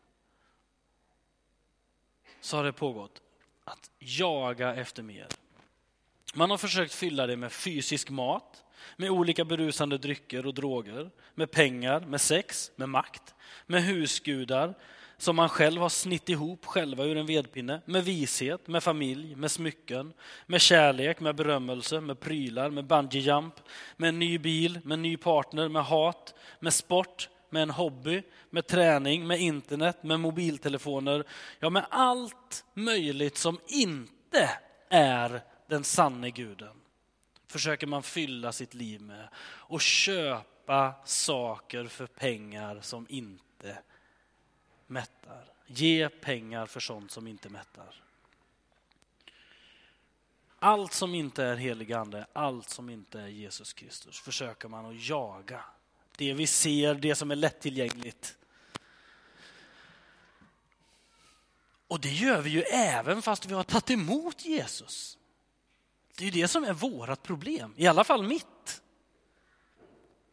Så 2.40 2.56
har 2.56 2.64
det 2.64 2.72
pågått 2.72 3.22
att 3.64 3.90
jaga 3.98 4.74
efter 4.74 5.02
mer. 5.02 5.26
Man 6.34 6.50
har 6.50 6.58
försökt 6.58 6.94
fylla 6.94 7.26
det 7.26 7.36
med 7.36 7.52
fysisk 7.52 8.10
mat, 8.10 8.64
med 8.96 9.10
olika 9.10 9.44
berusande 9.44 9.98
drycker 9.98 10.46
och 10.46 10.54
droger, 10.54 11.10
med 11.34 11.50
pengar, 11.50 12.00
med 12.00 12.20
sex, 12.20 12.70
med 12.76 12.88
makt, 12.88 13.34
med 13.66 13.82
husgudar, 13.82 14.74
som 15.16 15.36
man 15.36 15.48
själv 15.48 15.80
har 15.80 15.88
snitt 15.88 16.28
ihop 16.28 16.66
själva 16.66 17.04
ur 17.04 17.16
en 17.16 17.26
vedpinne, 17.26 17.80
med 17.84 18.04
vishet, 18.04 18.68
med 18.68 18.82
familj, 18.82 19.34
med 19.34 19.50
smycken, 19.50 20.12
med 20.46 20.60
kärlek, 20.60 21.20
med 21.20 21.34
berömmelse, 21.36 22.00
med 22.00 22.20
prylar, 22.20 22.70
med 22.70 22.84
bungee 22.84 23.20
jump, 23.20 23.54
med 23.96 24.08
en 24.08 24.18
ny 24.18 24.38
bil, 24.38 24.80
med 24.84 24.94
en 24.94 25.02
ny 25.02 25.16
partner, 25.16 25.68
med 25.68 25.84
hat, 25.84 26.34
med 26.60 26.72
sport, 26.72 27.28
med 27.50 27.62
en 27.62 27.70
hobby, 27.70 28.22
med 28.50 28.66
träning, 28.66 29.26
med 29.26 29.40
internet, 29.40 30.02
med 30.02 30.20
mobiltelefoner, 30.20 31.24
ja 31.60 31.70
med 31.70 31.84
allt 31.90 32.64
möjligt 32.74 33.36
som 33.36 33.60
inte 33.68 34.50
är 34.88 35.42
den 35.70 35.84
sanne 35.84 36.30
guden 36.30 36.80
försöker 37.46 37.86
man 37.86 38.02
fylla 38.02 38.52
sitt 38.52 38.74
liv 38.74 39.00
med 39.00 39.28
och 39.44 39.80
köpa 39.80 40.94
saker 41.04 41.86
för 41.86 42.06
pengar 42.06 42.80
som 42.80 43.06
inte 43.08 43.78
mättar. 44.86 45.44
Ge 45.66 46.08
pengar 46.08 46.66
för 46.66 46.80
sånt 46.80 47.10
som 47.10 47.26
inte 47.26 47.48
mättar. 47.48 48.02
Allt 50.58 50.92
som 50.92 51.14
inte 51.14 51.44
är 51.44 51.56
helig 51.56 51.92
ande, 51.92 52.26
allt 52.32 52.68
som 52.70 52.90
inte 52.90 53.20
är 53.20 53.28
Jesus 53.28 53.72
Kristus 53.72 54.20
försöker 54.20 54.68
man 54.68 54.86
att 54.86 55.08
jaga. 55.08 55.64
Det 56.16 56.32
vi 56.32 56.46
ser, 56.46 56.94
det 56.94 57.14
som 57.14 57.30
är 57.30 57.36
lättillgängligt. 57.36 58.36
Och 61.88 62.00
det 62.00 62.12
gör 62.12 62.40
vi 62.40 62.50
ju 62.50 62.62
även 62.62 63.22
fast 63.22 63.46
vi 63.46 63.54
har 63.54 63.64
tagit 63.64 63.90
emot 63.90 64.44
Jesus. 64.44 65.18
Det 66.20 66.26
är 66.26 66.30
det 66.30 66.48
som 66.48 66.64
är 66.64 66.72
vårt 66.72 67.22
problem, 67.22 67.74
i 67.76 67.86
alla 67.86 68.04
fall 68.04 68.22
mitt. 68.22 68.82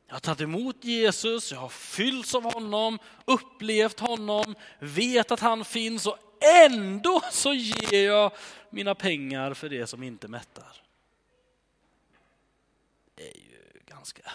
Jag 0.08 0.16
har 0.16 0.20
tagit 0.20 0.42
emot 0.42 0.84
Jesus, 0.84 1.52
jag 1.52 1.60
har 1.60 1.70
fyllts 1.70 2.36
av 2.36 2.54
honom, 2.54 3.00
upplevt 3.26 4.00
honom, 4.00 4.56
vet 4.80 5.32
att 5.32 5.40
han 5.40 5.66
finns 5.66 6.08
och 6.08 6.18
ändå 6.66 7.22
så 7.32 7.54
ger 7.54 8.06
jag 8.06 8.32
mina 8.70 8.96
pengar 8.96 9.54
för 9.54 9.70
det 9.70 9.88
som 9.88 10.04
inte 10.04 10.28
mättar. 10.28 10.84
Det 13.16 13.32
är 13.32 13.38
ju 13.38 13.82
ganska... 13.86 14.32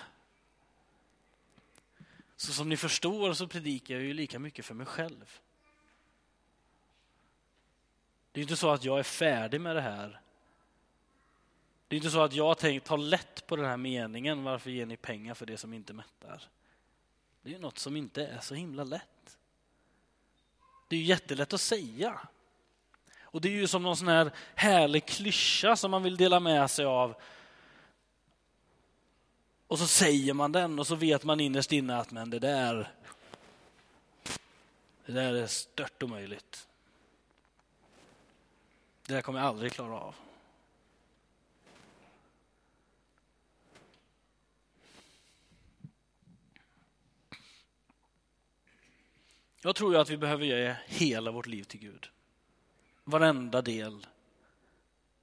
Så 2.37 2.53
som 2.53 2.69
ni 2.69 2.77
förstår 2.77 3.33
så 3.33 3.49
predikar 3.49 3.95
jag 3.95 4.05
ju 4.05 4.15
lika 4.15 4.39
mycket 4.39 4.65
för 4.65 4.75
mig 4.75 4.87
själv. 4.87 5.41
Det 8.33 8.41
är 8.41 8.43
inte 8.43 8.57
så 8.57 8.71
att 8.71 8.85
jag 8.85 8.99
är 8.99 9.03
färdig 9.03 9.61
med 9.61 9.77
det 9.77 9.83
här 9.83 10.22
det 11.93 11.97
är 11.97 11.99
inte 11.99 12.11
så 12.11 12.23
att 12.23 12.33
jag 12.33 12.59
tänkt 12.59 12.87
ta 12.87 12.97
lätt 12.97 13.47
på 13.47 13.57
den 13.57 13.65
här 13.65 13.77
meningen, 13.77 14.45
varför 14.45 14.71
ger 14.71 14.87
ni 14.87 14.97
pengar 14.97 15.35
för 15.35 15.47
det 15.47 15.57
som 15.57 15.75
inte 15.75 15.93
mättar? 15.93 16.43
Det 17.43 17.55
är 17.55 17.59
något 17.59 17.79
som 17.79 17.97
inte 17.97 18.27
är 18.27 18.41
så 18.41 18.55
himla 18.55 18.85
lätt. 18.85 19.39
Det 20.89 20.97
är 20.97 21.01
ju 21.01 21.07
jättelätt 21.07 21.53
att 21.53 21.61
säga. 21.61 22.21
Och 23.23 23.41
det 23.41 23.49
är 23.49 23.53
ju 23.53 23.67
som 23.67 23.83
någon 23.83 23.97
sån 23.97 24.09
här 24.09 24.31
härlig 24.55 25.07
klyscha 25.07 25.77
som 25.77 25.91
man 25.91 26.03
vill 26.03 26.17
dela 26.17 26.41
med 26.41 26.71
sig 26.71 26.85
av. 26.85 27.15
Och 29.67 29.79
så 29.79 29.87
säger 29.87 30.35
man 30.35 30.53
den 30.53 30.79
och 30.79 30.87
så 30.87 30.95
vet 30.95 31.25
man 31.25 31.41
innerst 31.41 31.73
inne 31.73 31.97
att 31.97 32.11
men 32.11 32.31
det 32.31 32.39
där, 32.39 32.93
det 35.07 35.13
där 35.13 35.35
är 35.35 35.47
stört 35.47 36.03
omöjligt. 36.03 36.69
Det 39.07 39.15
där 39.15 39.23
kommer 39.23 39.39
jag 39.39 39.49
aldrig 39.49 39.73
klara 39.73 40.01
av. 40.01 40.15
Jag 49.65 49.77
tror 49.77 49.97
att 49.97 50.11
vi 50.11 50.17
behöver 50.17 50.45
ge 50.45 50.77
hela 50.87 51.31
vårt 51.31 51.47
liv 51.47 51.63
till 51.63 51.81
Gud. 51.81 52.11
Varenda 53.05 53.63
del 53.63 54.07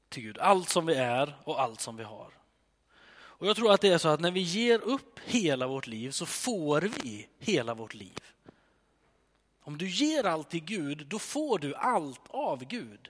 till 0.09 0.23
Gud. 0.23 0.37
Allt 0.37 0.69
som 0.69 0.85
vi 0.85 0.95
är 0.95 1.35
och 1.43 1.61
allt 1.61 1.81
som 1.81 1.97
vi 1.97 2.03
har. 2.03 2.31
Och 3.11 3.47
Jag 3.47 3.55
tror 3.55 3.71
att 3.71 3.81
det 3.81 3.87
är 3.87 3.97
så 3.97 4.09
att 4.09 4.19
när 4.19 4.31
vi 4.31 4.39
ger 4.39 4.79
upp 4.79 5.19
hela 5.19 5.67
vårt 5.67 5.87
liv 5.87 6.11
så 6.11 6.25
får 6.25 6.81
vi 6.81 7.27
hela 7.39 7.73
vårt 7.73 7.93
liv. 7.93 8.19
Om 9.61 9.77
du 9.77 9.89
ger 9.89 10.23
allt 10.23 10.49
till 10.49 10.63
Gud, 10.63 11.07
då 11.07 11.19
får 11.19 11.59
du 11.59 11.75
allt 11.75 12.21
av 12.27 12.65
Gud. 12.65 13.09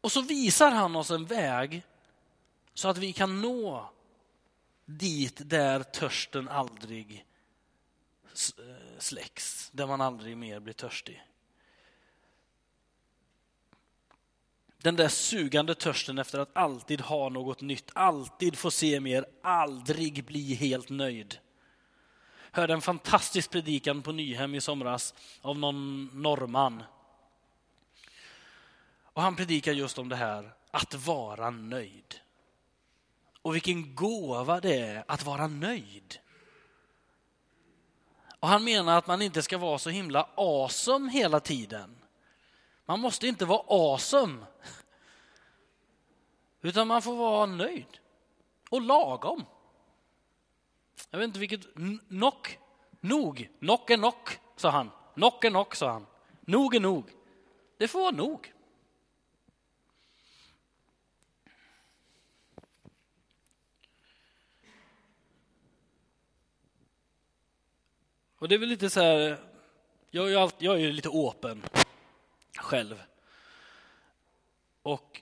Och 0.00 0.12
så 0.12 0.22
visar 0.22 0.70
han 0.70 0.96
oss 0.96 1.10
en 1.10 1.26
väg 1.26 1.82
så 2.74 2.88
att 2.88 2.98
vi 2.98 3.12
kan 3.12 3.40
nå 3.40 3.90
dit 4.84 5.50
där 5.50 5.82
törsten 5.82 6.48
aldrig 6.48 7.26
eh, 8.24 8.98
släcks, 8.98 9.70
där 9.72 9.86
man 9.86 10.00
aldrig 10.00 10.36
mer 10.36 10.60
blir 10.60 10.74
törstig. 10.74 11.22
Den 14.82 14.96
där 14.96 15.08
sugande 15.08 15.74
törsten 15.74 16.18
efter 16.18 16.38
att 16.38 16.56
alltid 16.56 17.00
ha 17.00 17.28
något 17.28 17.60
nytt, 17.60 17.90
alltid 17.92 18.58
få 18.58 18.70
se 18.70 19.00
mer, 19.00 19.26
aldrig 19.42 20.24
bli 20.24 20.54
helt 20.54 20.88
nöjd. 20.88 21.38
Hörde 22.52 22.72
en 22.72 22.80
fantastisk 22.80 23.50
predikan 23.50 24.02
på 24.02 24.12
Nyhem 24.12 24.54
i 24.54 24.60
somras 24.60 25.14
av 25.40 25.58
någon 25.58 26.10
norrman. 26.22 26.82
Och 29.02 29.22
han 29.22 29.36
predikar 29.36 29.72
just 29.72 29.98
om 29.98 30.08
det 30.08 30.16
här, 30.16 30.52
att 30.70 30.94
vara 30.94 31.50
nöjd. 31.50 32.20
Och 33.42 33.54
vilken 33.54 33.94
gåva 33.94 34.60
det 34.60 34.78
är 34.78 35.04
att 35.08 35.24
vara 35.24 35.46
nöjd. 35.46 36.18
Och 38.38 38.48
han 38.48 38.64
menar 38.64 38.98
att 38.98 39.06
man 39.06 39.22
inte 39.22 39.42
ska 39.42 39.58
vara 39.58 39.78
så 39.78 39.90
himla 39.90 40.28
awesome 40.34 41.10
hela 41.12 41.40
tiden. 41.40 41.96
Man 42.84 43.00
måste 43.00 43.26
inte 43.26 43.44
vara 43.44 43.62
awesome. 43.66 44.46
Utan 46.60 46.88
man 46.88 47.02
får 47.02 47.16
vara 47.16 47.46
nöjd 47.46 47.98
och 48.68 48.80
lagom. 48.80 49.44
Jag 51.10 51.18
vet 51.18 51.26
inte 51.26 51.38
vilket... 51.38 51.66
Nock. 52.08 52.58
Nog. 53.00 53.50
Nock 53.58 53.90
är 53.90 53.96
nock, 53.96 54.38
sa 54.56 54.70
han. 54.70 54.90
Nock 55.14 55.44
är 55.44 55.50
nock, 55.50 55.74
sa 55.74 55.90
han. 55.90 56.06
Nog 56.40 56.74
är 56.74 56.80
nog. 56.80 57.10
Det 57.78 57.88
får 57.88 58.00
vara 58.00 58.10
nog. 58.10 58.52
Och 68.42 68.48
det 68.48 68.54
är 68.54 68.58
väl 68.58 68.68
lite 68.68 68.90
så 68.90 69.00
här, 69.00 69.38
jag 70.10 70.26
är 70.26 70.30
ju, 70.30 70.36
alltid, 70.36 70.68
jag 70.68 70.74
är 70.74 70.78
ju 70.78 70.92
lite 70.92 71.08
åpen 71.08 71.62
själv. 72.58 73.02
Och, 74.82 75.20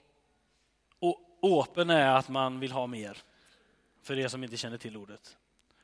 och 0.99 1.19
Open 1.41 1.89
är 1.89 2.15
att 2.15 2.29
man 2.29 2.59
vill 2.59 2.71
ha 2.71 2.87
mer. 2.87 3.17
För 4.01 4.19
er 4.19 4.27
som 4.27 4.43
inte 4.43 4.57
känner 4.57 4.77
till 4.77 4.97
ordet. 4.97 5.37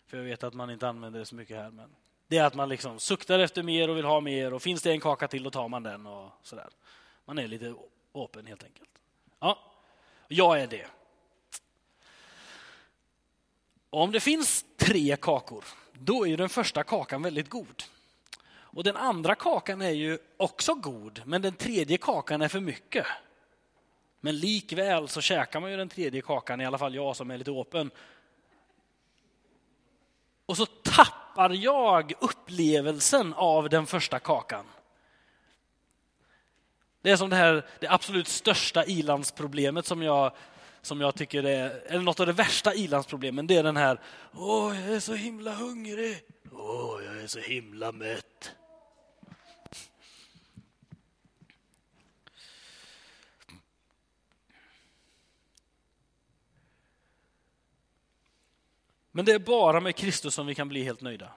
För 0.08 0.18
jag 0.18 0.24
vet 0.24 0.44
att 0.44 0.54
man 0.54 0.70
inte 0.70 0.88
använder 0.88 1.20
det 1.20 1.26
så 1.26 1.36
mycket 1.36 1.58
här. 1.58 1.70
Men 1.70 1.90
det 2.28 2.38
är 2.38 2.44
att 2.44 2.56
man 2.56 2.70
liksom 2.70 3.00
suktar 3.00 3.40
efter 3.40 3.64
mer 3.64 3.90
och 3.90 3.98
vill 3.98 4.06
ha 4.06 4.22
mer 4.22 4.54
och 4.54 4.62
finns 4.62 4.82
det 4.82 4.92
en 4.92 5.00
kaka 5.00 5.28
till 5.28 5.44
då 5.44 5.50
tar 5.50 5.68
man 5.68 5.84
den 5.84 6.06
och 6.08 6.32
sådär. 6.42 6.70
Man 7.26 7.40
är 7.40 7.48
lite 7.48 7.76
open 8.12 8.46
helt 8.46 8.64
enkelt. 8.64 8.90
Ja, 9.40 9.60
jag 10.28 10.62
är 10.62 10.68
det. 10.68 10.88
Om 13.90 14.12
det 14.12 14.20
finns 14.20 14.66
tre 14.78 15.18
kakor, 15.22 15.66
då 16.00 16.28
är 16.28 16.38
den 16.38 16.50
första 16.50 16.84
kakan 16.84 17.22
väldigt 17.22 17.50
god. 17.50 17.84
Och 18.78 18.84
den 18.84 18.98
andra 18.98 19.36
kakan 19.36 19.82
är 19.82 19.92
ju 19.92 20.18
också 20.38 20.76
god, 20.76 21.22
men 21.26 21.42
den 21.42 21.54
tredje 21.54 21.98
kakan 21.98 22.42
är 22.42 22.48
för 22.48 22.60
mycket. 22.60 23.06
Men 24.20 24.40
likväl 24.40 25.08
så 25.08 25.22
käkar 25.22 25.60
man 25.60 25.72
ju 25.72 25.78
den 25.78 25.90
tredje 25.90 26.22
kakan, 26.22 26.62
i 26.62 26.66
alla 26.66 26.78
fall 26.78 26.96
jag 26.96 27.16
som 27.16 27.32
är 27.32 27.38
lite 27.38 27.52
öppen. 27.52 27.92
Och 30.46 30.58
så 30.58 30.66
tappar 30.66 31.50
jag 31.50 32.14
upplevelsen 32.20 33.34
av 33.34 33.70
den 33.70 33.86
första 33.86 34.20
kakan. 34.20 34.66
Det 37.02 37.12
är 37.12 37.18
som 37.18 37.30
det 37.30 37.36
här 37.36 37.66
det 37.80 37.88
absolut 37.88 38.28
största 38.28 38.86
ilandsproblemet 38.86 39.86
som 39.86 40.02
jag, 40.02 40.32
som 40.88 41.02
jag 41.02 41.16
tycker 41.16 41.44
är, 41.44 41.82
eller 41.86 42.02
något 42.02 42.20
av 42.20 42.26
det 42.26 42.34
värsta 42.34 42.74
ilandsproblemen, 42.74 43.48
det 43.48 43.56
är 43.56 43.64
den 43.64 43.78
här, 43.78 44.02
åh, 44.34 44.82
jag 44.82 44.96
är 44.96 45.00
så 45.00 45.14
himla 45.14 45.54
hungrig, 45.54 46.24
åh, 46.52 47.04
jag 47.06 47.18
är 47.24 47.28
så 47.28 47.40
himla 47.40 47.92
mätt. 47.92 48.52
Men 59.12 59.26
det 59.26 59.32
är 59.32 59.40
bara 59.40 59.80
med 59.80 59.96
Kristus 59.96 60.34
som 60.34 60.48
vi 60.48 60.56
kan 60.56 60.70
bli 60.70 60.84
helt 60.84 61.02
nöjda. 61.02 61.32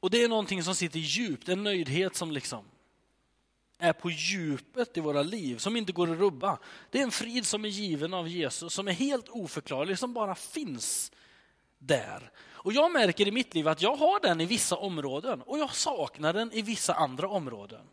Och 0.00 0.10
det 0.10 0.22
är 0.22 0.28
någonting 0.28 0.62
som 0.62 0.74
sitter 0.74 0.98
djupt, 0.98 1.48
en 1.48 1.62
nöjdhet 1.62 2.16
som 2.16 2.30
liksom 2.30 2.64
är 3.82 3.92
på 3.92 4.10
djupet 4.10 4.96
i 4.96 5.00
våra 5.00 5.22
liv, 5.22 5.58
som 5.58 5.76
inte 5.76 5.92
går 5.92 6.12
att 6.12 6.18
rubba. 6.18 6.58
Det 6.90 6.98
är 6.98 7.02
en 7.02 7.10
frid 7.10 7.46
som 7.46 7.64
är 7.64 7.68
given 7.68 8.14
av 8.14 8.28
Jesus, 8.28 8.74
som 8.74 8.88
är 8.88 8.92
helt 8.92 9.28
oförklarlig, 9.28 9.98
som 9.98 10.12
bara 10.12 10.34
finns 10.34 11.12
där. 11.78 12.30
Och 12.52 12.72
jag 12.72 12.92
märker 12.92 13.28
i 13.28 13.32
mitt 13.32 13.54
liv 13.54 13.68
att 13.68 13.82
jag 13.82 13.96
har 13.96 14.20
den 14.20 14.40
i 14.40 14.46
vissa 14.46 14.76
områden 14.76 15.42
och 15.42 15.58
jag 15.58 15.74
saknar 15.74 16.32
den 16.32 16.52
i 16.52 16.62
vissa 16.62 16.94
andra 16.94 17.28
områden. 17.28 17.86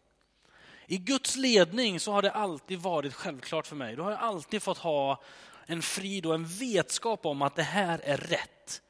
I 0.87 0.97
Guds 0.97 1.35
ledning 1.35 1.99
så 1.99 2.11
har 2.11 2.21
det 2.21 2.31
alltid 2.31 2.79
varit 2.79 3.13
självklart 3.13 3.67
för 3.67 3.75
mig. 3.75 3.95
Då 3.95 4.03
har 4.03 4.11
jag 4.11 4.19
alltid 4.19 4.61
fått 4.63 4.77
ha 4.77 5.21
en 5.65 5.81
frid 5.81 6.25
och 6.25 6.35
en 6.35 6.45
vetskap 6.45 7.25
om 7.25 7.41
att 7.41 7.55
det 7.55 7.63
här 7.63 7.99
är 8.03 8.17
rätt. 8.17 8.81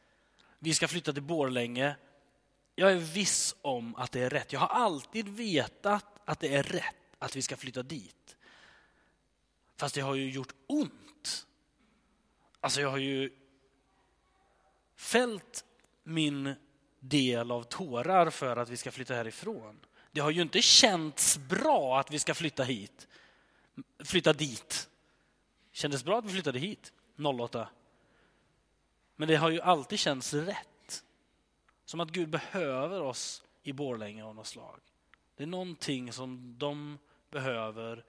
Vi 0.60 0.74
ska 0.74 0.88
flytta 0.88 1.14
till 1.14 1.24
Borlänge. 1.24 1.96
Jag 2.76 2.92
är 2.92 2.96
viss 2.96 3.56
om 3.62 3.96
att 3.96 4.12
det 4.12 4.22
är 4.22 4.30
rätt. 4.30 4.54
Jag 4.54 4.60
har 4.60 4.68
alltid 4.68 5.30
vetat 5.30 6.06
att 6.30 6.40
det 6.40 6.56
är 6.56 6.64
rätt 6.64 6.96
att 7.20 7.36
vi 7.36 7.42
ska 7.42 7.58
flytta 7.58 7.84
dit. 7.84 8.38
Fast 9.78 9.96
det 9.96 10.02
har 10.02 10.16
ju 10.16 10.32
gjort 10.32 10.54
ont. 10.68 11.48
Alltså 12.60 12.82
jag 12.82 12.90
har 12.90 12.98
ju 12.98 13.32
fällt 14.96 15.66
min 16.04 16.56
del 17.00 17.52
av 17.52 17.64
tårar 17.64 18.30
för 18.30 18.58
att 18.58 18.70
vi 18.70 18.78
ska 18.78 18.92
flytta 18.92 19.14
härifrån. 19.14 19.80
Det 20.12 20.22
har 20.22 20.32
ju 20.32 20.42
inte 20.42 20.62
känts 20.62 21.38
bra 21.38 22.00
att 22.00 22.12
vi 22.12 22.20
ska 22.20 22.34
flytta 22.34 22.64
hit, 22.64 23.08
flytta 24.04 24.34
dit. 24.34 24.90
Kändes 25.72 26.04
bra 26.04 26.20
att 26.20 26.26
vi 26.26 26.30
flyttade 26.30 26.60
hit 26.60 26.94
08. 27.40 27.70
Men 29.16 29.28
det 29.28 29.36
har 29.36 29.50
ju 29.50 29.62
alltid 29.62 30.00
känts 30.00 30.34
rätt. 30.34 31.04
Som 31.86 32.00
att 32.00 32.10
Gud 32.10 32.30
behöver 32.30 33.02
oss 33.02 33.44
i 33.64 33.74
Borlänge 33.74 34.24
av 34.26 34.36
något 34.36 34.48
slag. 34.48 34.80
Det 35.40 35.44
är 35.44 35.48
någonting 35.48 36.14
som 36.14 36.56
de 36.58 36.98
behöver 37.30 38.04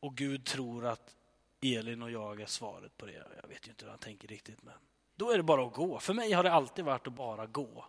och 0.00 0.16
Gud 0.16 0.44
tror 0.44 0.86
att 0.86 1.16
Elin 1.60 2.02
och 2.02 2.10
jag 2.10 2.40
är 2.40 2.46
svaret 2.46 2.96
på 2.96 3.06
det. 3.06 3.26
Jag 3.42 3.48
vet 3.48 3.66
ju 3.66 3.70
inte 3.70 3.84
hur 3.84 3.90
han 3.90 3.98
tänker 3.98 4.28
riktigt 4.28 4.62
men 4.62 4.74
då 5.16 5.30
är 5.30 5.36
det 5.36 5.42
bara 5.42 5.66
att 5.66 5.72
gå. 5.72 5.98
För 5.98 6.14
mig 6.14 6.32
har 6.32 6.42
det 6.42 6.52
alltid 6.52 6.84
varit 6.84 7.06
att 7.06 7.12
bara 7.12 7.46
gå. 7.46 7.84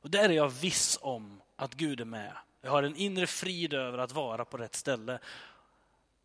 Och 0.00 0.10
där 0.10 0.28
är 0.28 0.32
jag 0.32 0.48
viss 0.48 0.98
om 1.02 1.42
att 1.56 1.74
Gud 1.74 2.00
är 2.00 2.04
med. 2.04 2.32
Jag 2.60 2.70
har 2.70 2.82
en 2.82 2.96
inre 2.96 3.26
frid 3.26 3.74
över 3.74 3.98
att 3.98 4.12
vara 4.12 4.44
på 4.44 4.56
rätt 4.56 4.74
ställe 4.74 5.18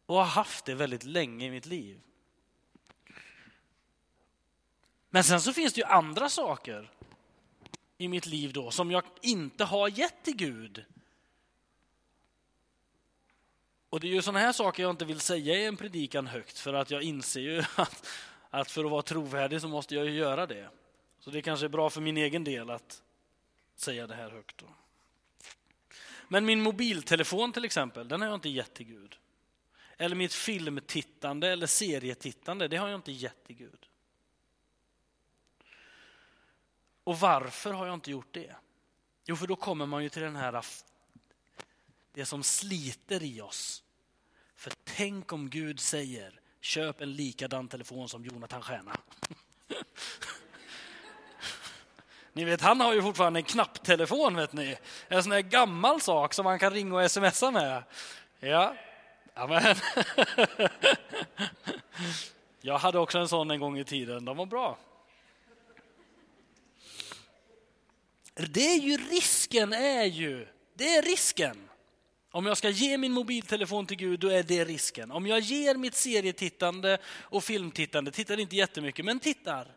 och 0.06 0.16
har 0.16 0.26
haft 0.26 0.66
det 0.66 0.76
väldigt 0.76 1.04
länge 1.04 1.46
i 1.46 1.52
mitt 1.52 1.66
liv. 1.66 2.02
Men 5.10 5.24
sen 5.24 5.42
så 5.42 5.54
finns 5.54 5.74
det 5.74 5.82
ju 5.82 5.88
andra 5.88 6.30
saker 6.30 6.92
i 8.00 8.08
mitt 8.08 8.26
liv 8.26 8.54
då 8.54 8.72
som 8.72 8.92
jag 8.92 9.04
inte 9.22 9.64
har 9.64 9.88
gett 9.88 10.24
till 10.24 10.36
Gud. 10.36 10.86
Och 13.90 14.00
det 14.00 14.08
är 14.08 14.12
ju 14.12 14.22
sådana 14.22 14.40
här 14.40 14.52
saker 14.52 14.84
jag 14.84 14.90
inte 14.90 15.06
vill 15.06 15.20
säga 15.20 15.56
i 15.56 15.66
en 15.66 15.78
predikan 15.78 16.28
högt 16.28 16.60
för 16.60 16.74
att 16.74 16.92
jag 16.92 17.04
inser 17.04 17.42
ju 17.42 17.60
att, 17.76 18.08
att 18.50 18.72
för 18.72 18.86
att 18.86 18.92
vara 18.92 19.02
trovärdig 19.02 19.62
så 19.62 19.68
måste 19.68 19.96
jag 19.96 20.06
ju 20.06 20.12
göra 20.12 20.46
det. 20.46 20.70
Så 21.20 21.32
det 21.32 21.42
kanske 21.42 21.66
är 21.66 21.70
bra 21.70 21.90
för 21.90 22.02
min 22.02 22.18
egen 22.18 22.44
del 22.44 22.70
att 22.70 23.02
säga 23.76 24.08
det 24.08 24.16
här 24.16 24.30
högt. 24.30 24.58
Då. 24.58 24.66
Men 26.28 26.46
min 26.46 26.62
mobiltelefon 26.62 27.54
till 27.54 27.66
exempel, 27.66 28.08
den 28.08 28.22
har 28.22 28.28
jag 28.28 28.36
inte 28.36 28.50
gett 28.50 28.74
till 28.74 28.86
Gud. 28.86 29.18
Eller 29.98 30.16
mitt 30.16 30.34
filmtittande 30.34 31.48
eller 31.48 31.68
serietittande, 31.68 32.68
det 32.68 32.78
har 32.78 32.88
jag 32.88 32.98
inte 32.98 33.12
gett 33.12 33.44
till 33.44 33.56
Gud. 33.56 33.89
Och 37.10 37.20
varför 37.20 37.74
har 37.74 37.86
jag 37.86 37.94
inte 37.94 38.12
gjort 38.12 38.34
det? 38.34 38.56
Jo, 39.26 39.36
för 39.36 39.48
då 39.48 39.56
kommer 39.56 39.86
man 39.86 40.04
ju 40.04 40.10
till 40.10 40.22
den 40.22 40.36
här, 40.36 40.66
det 42.14 42.26
som 42.26 42.44
sliter 42.44 43.24
i 43.24 43.42
oss. 43.42 43.84
För 44.56 44.74
tänk 44.84 45.34
om 45.34 45.50
Gud 45.50 45.80
säger, 45.80 46.40
köp 46.62 47.02
en 47.02 47.14
likadan 47.14 47.68
telefon 47.68 48.10
som 48.10 48.26
Jonathan 48.26 48.62
Stjärna. 48.62 48.98
Ni 52.34 52.46
vet, 52.46 52.62
han 52.62 52.80
har 52.80 52.94
ju 52.94 53.02
fortfarande 53.02 53.40
en 53.40 53.44
knapptelefon, 53.44 54.36
vet 54.36 54.54
ni. 54.54 54.78
En 55.08 55.24
sån 55.24 55.32
här 55.32 55.42
gammal 55.42 56.02
sak 56.02 56.34
som 56.34 56.44
man 56.44 56.60
kan 56.60 56.74
ringa 56.74 56.96
och 56.96 57.12
smsa 57.12 57.52
med. 57.52 57.84
Ja, 58.40 58.76
Amen. 59.34 59.76
Jag 62.62 62.78
hade 62.78 63.00
också 63.00 63.18
en 63.18 63.28
sån 63.28 63.52
en 63.52 63.60
gång 63.60 63.78
i 63.78 63.84
tiden. 63.84 64.26
De 64.26 64.38
var 64.38 64.46
bra. 64.46 64.78
Det 68.48 68.66
är 68.66 68.80
ju 68.80 68.98
risken 68.98 69.74
är 69.74 70.06
ju, 70.06 70.48
det 70.74 70.96
är 70.96 71.02
risken. 71.02 71.70
Om 72.32 72.46
jag 72.46 72.58
ska 72.58 72.70
ge 72.70 72.98
min 72.98 73.12
mobiltelefon 73.12 73.86
till 73.86 73.98
Gud, 73.98 74.20
då 74.20 74.28
är 74.28 74.44
det 74.44 74.66
risken. 74.66 75.12
Om 75.12 75.28
jag 75.28 75.40
ger 75.40 75.76
mitt 75.76 75.96
serietittande 75.96 76.98
och 77.06 77.44
filmtittande, 77.44 78.12
tittar 78.12 78.40
inte 78.40 78.56
jättemycket, 78.56 79.06
men 79.06 79.20
tittar 79.20 79.76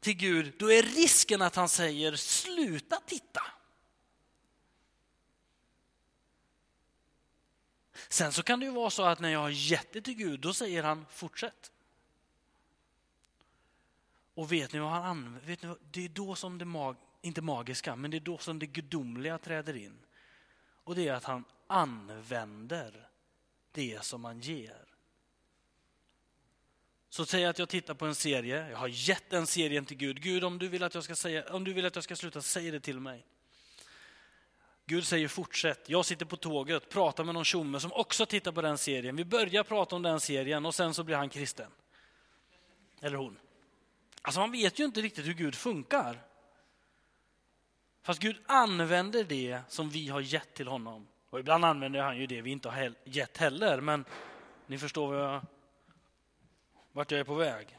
till 0.00 0.14
Gud, 0.14 0.54
då 0.58 0.72
är 0.72 0.82
risken 0.82 1.42
att 1.42 1.56
han 1.56 1.68
säger 1.68 2.16
sluta 2.16 3.00
titta. 3.06 3.42
Sen 8.08 8.32
så 8.32 8.42
kan 8.42 8.60
det 8.60 8.66
ju 8.66 8.72
vara 8.72 8.90
så 8.90 9.02
att 9.02 9.20
när 9.20 9.28
jag 9.28 9.40
har 9.40 9.50
gett 9.50 9.92
det 9.92 10.00
till 10.00 10.14
Gud, 10.14 10.40
då 10.40 10.54
säger 10.54 10.82
han 10.82 11.06
fortsätt. 11.10 11.73
Och 14.34 14.52
vet 14.52 14.72
ni 14.72 14.78
vad 14.78 14.90
han 14.90 15.04
använder? 15.04 15.76
Det 15.90 16.04
är 16.04 16.08
då 16.08 16.34
som 16.34 16.58
det, 16.58 16.64
mag 16.64 16.96
inte 17.22 17.42
magiska, 17.42 17.96
men 17.96 18.10
det 18.10 18.16
är 18.16 18.20
då 18.20 18.38
som 18.38 18.58
det 18.58 18.66
gudomliga 18.66 19.38
träder 19.38 19.76
in. 19.76 19.98
Och 20.84 20.94
det 20.94 21.08
är 21.08 21.12
att 21.12 21.24
han 21.24 21.44
använder 21.66 23.08
det 23.72 24.04
som 24.04 24.24
han 24.24 24.40
ger. 24.40 24.84
Så 27.08 27.26
säg 27.26 27.44
att 27.44 27.58
jag 27.58 27.68
tittar 27.68 27.94
på 27.94 28.06
en 28.06 28.14
serie, 28.14 28.70
jag 28.70 28.78
har 28.78 28.88
gett 28.88 29.30
den 29.30 29.46
serien 29.46 29.84
till 29.84 29.96
Gud. 29.96 30.22
Gud, 30.22 30.44
om 30.44 30.58
du 30.58 30.68
vill 30.68 30.82
att 30.82 30.94
jag 30.94 31.04
ska, 31.04 31.14
säga, 31.14 31.44
om 31.54 31.64
du 31.64 31.72
vill 31.72 31.86
att 31.86 31.94
jag 31.94 32.04
ska 32.04 32.16
sluta, 32.16 32.42
säg 32.42 32.70
det 32.70 32.80
till 32.80 33.00
mig. 33.00 33.26
Gud 34.86 35.06
säger 35.06 35.28
fortsätt. 35.28 35.88
Jag 35.88 36.04
sitter 36.04 36.26
på 36.26 36.36
tåget, 36.36 36.88
pratar 36.88 37.24
med 37.24 37.34
någon 37.34 37.44
tjomme 37.44 37.80
som 37.80 37.92
också 37.92 38.26
tittar 38.26 38.52
på 38.52 38.62
den 38.62 38.78
serien. 38.78 39.16
Vi 39.16 39.24
börjar 39.24 39.64
prata 39.64 39.96
om 39.96 40.02
den 40.02 40.20
serien 40.20 40.66
och 40.66 40.74
sen 40.74 40.94
så 40.94 41.04
blir 41.04 41.16
han 41.16 41.28
kristen. 41.28 41.70
Eller 43.00 43.16
hon. 43.16 43.38
Alltså 44.26 44.40
man 44.40 44.52
vet 44.52 44.80
ju 44.80 44.84
inte 44.84 45.00
riktigt 45.00 45.26
hur 45.26 45.34
Gud 45.34 45.54
funkar. 45.54 46.22
Fast 48.02 48.20
Gud 48.20 48.36
använder 48.46 49.24
det 49.24 49.60
som 49.68 49.90
vi 49.90 50.08
har 50.08 50.20
gett 50.20 50.54
till 50.54 50.68
honom. 50.68 51.08
Och 51.30 51.40
ibland 51.40 51.64
använder 51.64 52.00
han 52.00 52.16
ju 52.16 52.26
det 52.26 52.42
vi 52.42 52.50
inte 52.50 52.68
har 52.68 52.94
gett 53.04 53.36
heller. 53.36 53.80
Men 53.80 54.04
ni 54.66 54.78
förstår 54.78 55.12
vad 55.12 55.24
jag, 55.24 55.40
vart 56.92 57.10
jag 57.10 57.20
är 57.20 57.24
på 57.24 57.34
väg. 57.34 57.78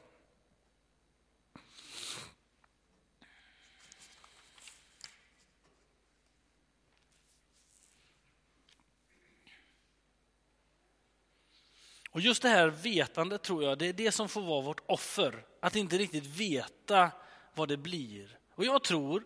Och 12.15 12.21
just 12.21 12.41
det 12.41 12.49
här 12.49 12.67
vetandet 12.67 13.41
tror 13.41 13.63
jag, 13.63 13.77
det 13.77 13.85
är 13.85 13.93
det 13.93 14.11
som 14.11 14.29
får 14.29 14.41
vara 14.41 14.61
vårt 14.61 14.81
offer. 14.85 15.45
Att 15.59 15.75
inte 15.75 15.97
riktigt 15.97 16.25
veta 16.25 17.11
vad 17.53 17.67
det 17.67 17.77
blir. 17.77 18.39
Och 18.51 18.65
jag 18.65 18.83
tror 18.83 19.23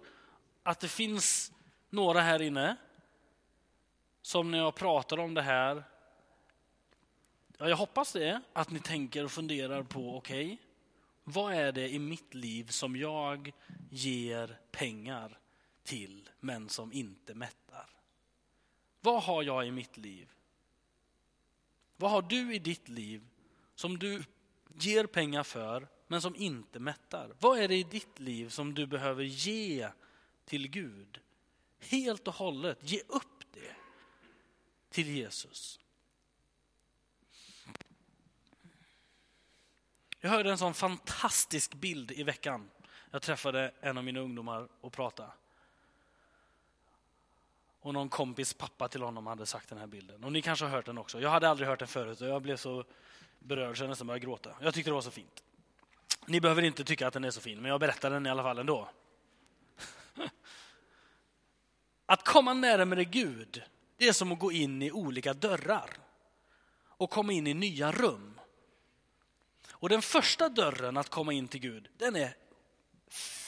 att 0.64 0.80
det 0.80 0.88
finns 0.88 1.52
några 1.90 2.22
här 2.22 2.42
inne 2.42 2.76
som 4.22 4.52
när 4.52 4.58
jag 4.58 4.76
pratar 4.76 5.18
om 5.20 5.34
det 5.34 5.42
här, 5.42 5.84
ja, 7.58 7.70
jag 7.70 7.78
hoppas 7.78 8.14
det, 8.14 8.42
att 8.54 8.72
ni 8.72 8.80
tänker 8.80 9.24
och 9.24 9.32
funderar 9.32 9.84
på, 9.84 10.18
okej, 10.18 10.46
okay, 10.46 10.58
vad 11.24 11.54
är 11.54 11.72
det 11.72 11.90
i 11.90 12.00
mitt 12.00 12.34
liv 12.34 12.68
som 12.68 12.96
jag 12.96 13.52
ger 13.90 14.60
pengar 14.72 15.40
till 15.84 16.30
men 16.40 16.70
som 16.70 16.94
inte 16.94 17.34
mättar? 17.34 17.90
Vad 19.02 19.24
har 19.24 19.44
jag 19.44 19.68
i 19.68 19.72
mitt 19.72 19.98
liv? 19.98 20.30
Vad 22.00 22.12
har 22.12 22.22
du 22.22 22.56
i 22.56 22.60
ditt 22.60 22.90
liv 22.90 23.28
som 23.76 24.00
du 24.00 24.24
ger 24.74 25.06
pengar 25.06 25.44
för 25.44 25.88
men 26.08 26.22
som 26.22 26.36
inte 26.36 26.80
mättar? 26.80 27.34
Vad 27.40 27.60
är 27.60 27.68
det 27.68 27.76
i 27.76 27.84
ditt 27.84 28.20
liv 28.20 28.50
som 28.50 28.74
du 28.74 28.86
behöver 28.86 29.24
ge 29.24 29.90
till 30.46 30.68
Gud? 30.68 31.20
Helt 31.80 32.28
och 32.28 32.34
hållet, 32.34 32.78
ge 32.82 33.00
upp 33.08 33.44
det 33.54 33.76
till 34.90 35.08
Jesus. 35.08 35.80
Jag 40.20 40.30
hörde 40.30 40.52
en 40.52 40.58
sån 40.58 40.74
fantastisk 40.74 41.74
bild 41.74 42.12
i 42.12 42.24
veckan. 42.24 42.70
Jag 43.12 43.22
träffade 43.22 43.74
en 43.82 43.98
av 43.98 44.04
mina 44.04 44.20
ungdomar 44.20 44.68
och 44.82 44.94
pratade. 44.94 45.32
Och 47.82 47.94
någon 47.94 48.10
kompis 48.10 48.54
pappa 48.54 48.88
till 48.88 49.02
honom 49.02 49.28
hade 49.28 49.46
sagt 49.46 49.70
den 49.70 49.78
här 49.78 49.88
bilden. 49.88 50.24
Och 50.24 50.32
ni 50.32 50.42
kanske 50.42 50.66
har 50.66 50.72
hört 50.72 50.86
den 50.86 50.98
också. 50.98 51.22
Jag 51.22 51.30
hade 51.30 51.50
aldrig 51.50 51.70
hört 51.70 51.80
den 51.80 51.88
förut 51.88 52.22
och 52.22 52.28
jag 52.28 52.42
blev 52.42 52.58
så 52.58 52.84
berörd 53.40 53.78
så 53.78 53.84
jag 53.84 53.90
nästan 53.90 54.08
började 54.08 54.26
gråta. 54.26 54.50
Jag 54.62 54.74
tyckte 54.74 54.90
det 54.90 54.96
var 54.96 55.02
så 55.02 55.12
fint. 55.12 55.44
Ni 56.26 56.42
behöver 56.42 56.62
inte 56.62 56.84
tycka 56.84 57.08
att 57.08 57.14
den 57.14 57.24
är 57.24 57.32
så 57.32 57.42
fin, 57.42 57.62
men 57.62 57.72
jag 57.72 57.80
berättar 57.80 58.10
den 58.10 58.26
i 58.26 58.30
alla 58.30 58.44
fall 58.44 58.58
ändå. 58.58 58.90
Att 62.06 62.26
komma 62.26 62.54
närmare 62.54 63.06
Gud, 63.06 63.64
det 63.98 64.08
är 64.08 64.14
som 64.14 64.32
att 64.32 64.40
gå 64.40 64.52
in 64.52 64.82
i 64.82 64.92
olika 64.92 65.34
dörrar 65.34 65.90
och 66.88 67.10
komma 67.10 67.34
in 67.34 67.48
i 67.48 67.54
nya 67.54 67.92
rum. 67.92 68.40
Och 69.72 69.90
den 69.90 70.02
första 70.02 70.50
dörren 70.50 70.98
att 70.98 71.10
komma 71.10 71.34
in 71.34 71.48
till 71.48 71.60
Gud, 71.60 71.90
den 71.98 72.16
är 72.16 72.36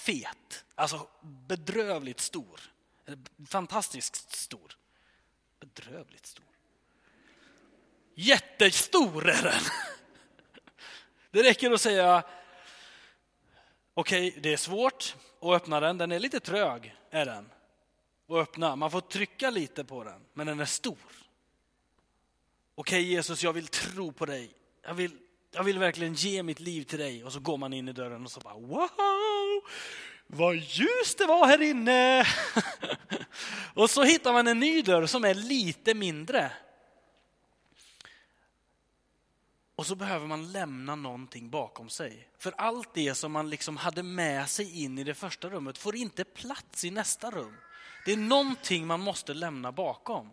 fet, 0.06 0.66
alltså 0.76 1.08
bedrövligt 1.22 2.20
stor. 2.20 2.62
Fantastiskt 3.48 4.36
stor. 4.36 4.78
Bedrövligt 5.60 6.26
stor. 6.26 6.46
Jättestor 8.16 9.30
är 9.30 9.44
den! 9.44 9.62
Det 11.32 11.44
räcker 11.44 11.72
att 11.72 11.82
säga 11.82 12.24
okej, 13.94 14.28
okay, 14.28 14.42
det 14.42 14.54
är 14.54 14.58
svårt 14.58 15.16
att 15.42 15.50
öppna 15.50 15.80
den. 15.80 15.98
Den 15.98 16.12
är 16.12 16.20
lite 16.20 16.40
trög, 16.40 16.96
är 17.10 17.26
den. 17.26 17.50
Att 18.30 18.36
öppna. 18.36 18.76
Man 18.76 18.92
får 18.92 19.02
trycka 19.02 19.50
lite 19.50 19.84
på 19.84 20.04
den, 20.04 20.22
men 20.34 20.48
den 20.48 20.60
är 20.60 20.66
stor. 20.66 20.98
Okej 22.76 23.00
okay, 23.00 23.02
Jesus, 23.02 23.44
jag 23.44 23.54
vill 23.54 23.68
tro 23.68 24.12
på 24.12 24.26
dig. 24.26 24.52
Jag 24.82 24.94
vill, 24.94 25.18
jag 25.52 25.64
vill 25.64 25.80
verkligen 25.80 26.14
ge 26.14 26.44
mitt 26.44 26.60
liv 26.60 26.84
till 26.84 27.00
dig. 27.00 27.24
Och 27.24 27.34
så 27.34 27.40
går 27.40 27.58
man 27.58 27.74
in 27.74 27.90
i 27.90 27.94
dörren 27.94 28.26
och 28.26 28.32
så 28.32 28.40
bara 28.40 28.54
wow! 28.54 29.62
Vad 30.34 30.56
ljust 30.56 31.18
det 31.18 31.26
var 31.26 31.48
här 31.48 31.62
inne! 31.62 32.26
och 33.74 33.90
så 33.90 34.04
hittar 34.04 34.34
man 34.34 34.48
en 34.48 34.60
ny 34.60 34.82
dörr 34.82 35.06
som 35.06 35.24
är 35.26 35.34
lite 35.34 35.94
mindre. 35.94 36.52
Och 39.76 39.86
så 39.86 39.96
behöver 39.96 40.28
man 40.28 40.52
lämna 40.52 40.96
någonting 40.96 41.50
bakom 41.50 41.90
sig. 41.90 42.28
För 42.38 42.54
allt 42.58 42.94
det 42.94 43.16
som 43.16 43.32
man 43.32 43.50
liksom 43.50 43.78
hade 43.78 44.04
med 44.04 44.50
sig 44.50 44.84
in 44.84 44.98
i 44.98 45.04
det 45.04 45.14
första 45.14 45.50
rummet 45.50 45.78
får 45.78 45.96
inte 45.96 46.24
plats 46.24 46.86
i 46.86 46.92
nästa 46.92 47.32
rum. 47.32 47.58
Det 48.06 48.12
är 48.12 48.18
någonting 48.18 48.88
man 48.88 49.00
måste 49.00 49.34
lämna 49.34 49.72
bakom. 49.72 50.30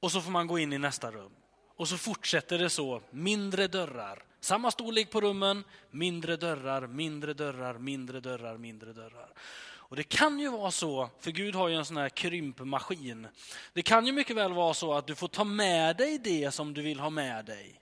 Och 0.00 0.12
så 0.12 0.20
får 0.20 0.30
man 0.30 0.46
gå 0.46 0.58
in 0.58 0.72
i 0.72 0.78
nästa 0.78 1.10
rum. 1.10 1.32
Och 1.76 1.88
så 1.88 1.98
fortsätter 1.98 2.58
det 2.58 2.70
så, 2.70 3.02
mindre 3.10 3.68
dörrar. 3.68 4.24
Samma 4.42 4.70
storlek 4.70 5.10
på 5.10 5.20
rummen, 5.20 5.64
mindre 5.90 6.36
dörrar, 6.36 6.86
mindre 6.86 7.34
dörrar, 7.34 7.78
mindre 7.78 8.20
dörrar, 8.20 8.58
mindre 8.58 8.92
dörrar. 8.92 9.32
Och 9.74 9.96
det 9.96 10.02
kan 10.02 10.38
ju 10.38 10.48
vara 10.48 10.70
så, 10.70 11.10
för 11.20 11.30
Gud 11.30 11.54
har 11.54 11.68
ju 11.68 11.74
en 11.74 11.84
sån 11.84 11.96
här 11.96 12.08
krympmaskin. 12.08 13.28
Det 13.72 13.82
kan 13.82 14.06
ju 14.06 14.12
mycket 14.12 14.36
väl 14.36 14.52
vara 14.52 14.74
så 14.74 14.94
att 14.94 15.06
du 15.06 15.14
får 15.14 15.28
ta 15.28 15.44
med 15.44 15.96
dig 15.96 16.18
det 16.18 16.50
som 16.50 16.74
du 16.74 16.82
vill 16.82 17.00
ha 17.00 17.10
med 17.10 17.44
dig. 17.44 17.80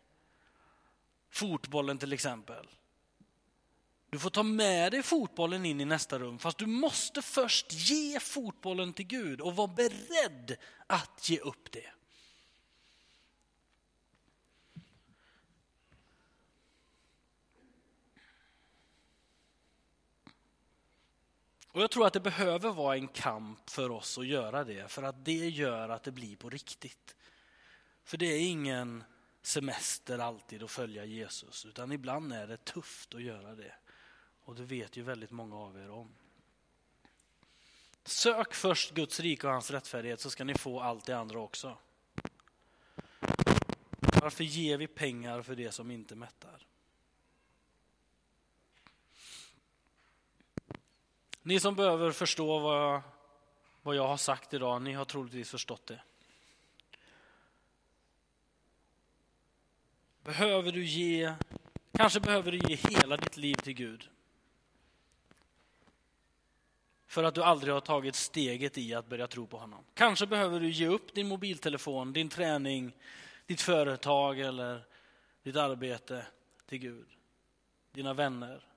Fotbollen 1.30 1.98
till 1.98 2.12
exempel. 2.12 2.66
Du 4.10 4.18
får 4.18 4.30
ta 4.30 4.42
med 4.42 4.92
dig 4.92 5.02
fotbollen 5.02 5.66
in 5.66 5.80
i 5.80 5.84
nästa 5.84 6.18
rum, 6.18 6.38
fast 6.38 6.58
du 6.58 6.66
måste 6.66 7.22
först 7.22 7.72
ge 7.72 8.20
fotbollen 8.20 8.92
till 8.92 9.06
Gud 9.06 9.40
och 9.40 9.56
vara 9.56 9.68
beredd 9.68 10.56
att 10.86 11.28
ge 11.28 11.38
upp 11.38 11.72
det. 11.72 11.90
Och 21.72 21.82
jag 21.82 21.90
tror 21.90 22.06
att 22.06 22.12
det 22.12 22.20
behöver 22.20 22.70
vara 22.70 22.96
en 22.96 23.08
kamp 23.08 23.70
för 23.70 23.90
oss 23.90 24.18
att 24.18 24.26
göra 24.26 24.64
det, 24.64 24.90
för 24.90 25.02
att 25.02 25.24
det 25.24 25.48
gör 25.48 25.88
att 25.88 26.02
det 26.02 26.12
blir 26.12 26.36
på 26.36 26.50
riktigt. 26.50 27.16
För 28.04 28.18
det 28.18 28.26
är 28.26 28.40
ingen 28.40 29.04
semester 29.42 30.18
alltid 30.18 30.62
att 30.62 30.70
följa 30.70 31.04
Jesus, 31.04 31.66
utan 31.66 31.92
ibland 31.92 32.32
är 32.32 32.46
det 32.46 32.64
tufft 32.64 33.14
att 33.14 33.22
göra 33.22 33.54
det. 33.54 33.74
Och 34.44 34.54
det 34.54 34.62
vet 34.62 34.96
ju 34.96 35.02
väldigt 35.02 35.30
många 35.30 35.56
av 35.56 35.78
er 35.78 35.90
om. 35.90 36.08
Sök 38.04 38.54
först 38.54 38.94
Guds 38.94 39.20
rike 39.20 39.46
och 39.46 39.52
hans 39.52 39.70
rättfärdighet 39.70 40.20
så 40.20 40.30
ska 40.30 40.44
ni 40.44 40.54
få 40.54 40.80
allt 40.80 41.06
det 41.06 41.12
andra 41.12 41.40
också. 41.40 41.76
Varför 44.00 44.44
ger 44.44 44.78
vi 44.78 44.86
pengar 44.86 45.42
för 45.42 45.54
det 45.54 45.72
som 45.72 45.90
inte 45.90 46.16
mättar? 46.16 46.66
Ni 51.50 51.60
som 51.60 51.74
behöver 51.74 52.10
förstå 52.10 52.58
vad 52.58 52.82
jag, 52.82 53.02
vad 53.82 53.96
jag 53.96 54.08
har 54.08 54.16
sagt 54.16 54.54
idag, 54.54 54.82
ni 54.82 54.92
har 54.92 55.04
troligtvis 55.04 55.50
förstått 55.50 55.86
det. 55.86 56.00
Behöver 60.24 60.72
du 60.72 60.84
ge, 60.84 61.34
kanske 61.92 62.20
behöver 62.20 62.52
du 62.52 62.58
ge 62.58 62.76
hela 62.76 63.16
ditt 63.16 63.36
liv 63.36 63.54
till 63.54 63.72
Gud. 63.72 64.08
För 67.06 67.24
att 67.24 67.34
du 67.34 67.42
aldrig 67.42 67.74
har 67.74 67.80
tagit 67.80 68.14
steget 68.14 68.78
i 68.78 68.94
att 68.94 69.08
börja 69.08 69.26
tro 69.26 69.46
på 69.46 69.58
honom. 69.58 69.84
Kanske 69.94 70.26
behöver 70.26 70.60
du 70.60 70.70
ge 70.70 70.86
upp 70.86 71.14
din 71.14 71.28
mobiltelefon, 71.28 72.12
din 72.12 72.28
träning, 72.28 72.92
ditt 73.46 73.60
företag 73.60 74.40
eller 74.40 74.86
ditt 75.42 75.56
arbete 75.56 76.26
till 76.66 76.78
Gud. 76.78 77.06
Dina 77.92 78.14
vänner. 78.14 78.69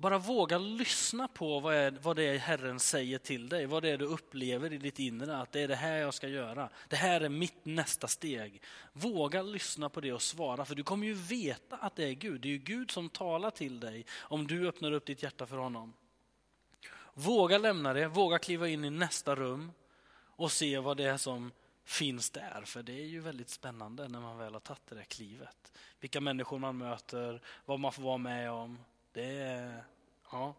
Bara 0.00 0.18
våga 0.18 0.58
lyssna 0.58 1.28
på 1.28 1.60
vad, 1.60 1.74
är, 1.74 1.90
vad 2.02 2.16
det 2.16 2.22
är 2.22 2.38
Herren 2.38 2.80
säger 2.80 3.18
till 3.18 3.48
dig, 3.48 3.66
vad 3.66 3.82
det 3.82 3.90
är 3.90 3.98
du 3.98 4.04
upplever 4.04 4.72
i 4.72 4.78
ditt 4.78 4.98
inre, 4.98 5.36
att 5.36 5.52
det 5.52 5.60
är 5.60 5.68
det 5.68 5.76
här 5.76 5.96
jag 5.96 6.14
ska 6.14 6.28
göra. 6.28 6.68
Det 6.88 6.96
här 6.96 7.20
är 7.20 7.28
mitt 7.28 7.64
nästa 7.64 8.08
steg. 8.08 8.62
Våga 8.92 9.42
lyssna 9.42 9.88
på 9.88 10.00
det 10.00 10.12
och 10.12 10.22
svara, 10.22 10.64
för 10.64 10.74
du 10.74 10.82
kommer 10.82 11.06
ju 11.06 11.14
veta 11.14 11.76
att 11.76 11.96
det 11.96 12.04
är 12.04 12.12
Gud. 12.12 12.40
Det 12.40 12.48
är 12.48 12.52
ju 12.52 12.58
Gud 12.58 12.90
som 12.90 13.08
talar 13.08 13.50
till 13.50 13.80
dig 13.80 14.06
om 14.18 14.46
du 14.46 14.68
öppnar 14.68 14.92
upp 14.92 15.06
ditt 15.06 15.22
hjärta 15.22 15.46
för 15.46 15.56
honom. 15.56 15.92
Våga 17.14 17.58
lämna 17.58 17.92
det, 17.92 18.08
våga 18.08 18.38
kliva 18.38 18.68
in 18.68 18.84
i 18.84 18.90
nästa 18.90 19.34
rum 19.34 19.72
och 20.18 20.52
se 20.52 20.78
vad 20.78 20.96
det 20.96 21.04
är 21.04 21.16
som 21.16 21.52
finns 21.84 22.30
där. 22.30 22.62
För 22.64 22.82
det 22.82 23.00
är 23.00 23.06
ju 23.06 23.20
väldigt 23.20 23.50
spännande 23.50 24.08
när 24.08 24.20
man 24.20 24.38
väl 24.38 24.52
har 24.52 24.60
tagit 24.60 24.86
det 24.88 24.94
där 24.94 25.02
klivet. 25.02 25.72
Vilka 26.00 26.20
människor 26.20 26.58
man 26.58 26.78
möter, 26.78 27.42
vad 27.64 27.80
man 27.80 27.92
får 27.92 28.02
vara 28.02 28.18
med 28.18 28.50
om. 28.50 28.78
Det, 29.12 29.84
ja, 30.30 30.54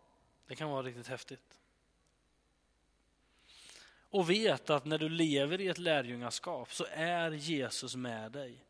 det 0.47 0.55
kan 0.55 0.69
vara 0.69 0.83
riktigt 0.83 1.07
häftigt. 1.07 1.59
Och 4.09 4.29
vet 4.29 4.69
att 4.69 4.85
när 4.85 4.97
du 4.97 5.09
lever 5.09 5.61
i 5.61 5.67
ett 5.67 5.77
lärjungaskap 5.77 6.73
så 6.73 6.85
är 6.91 7.31
Jesus 7.31 7.95
med 7.95 8.31
dig. 8.31 8.65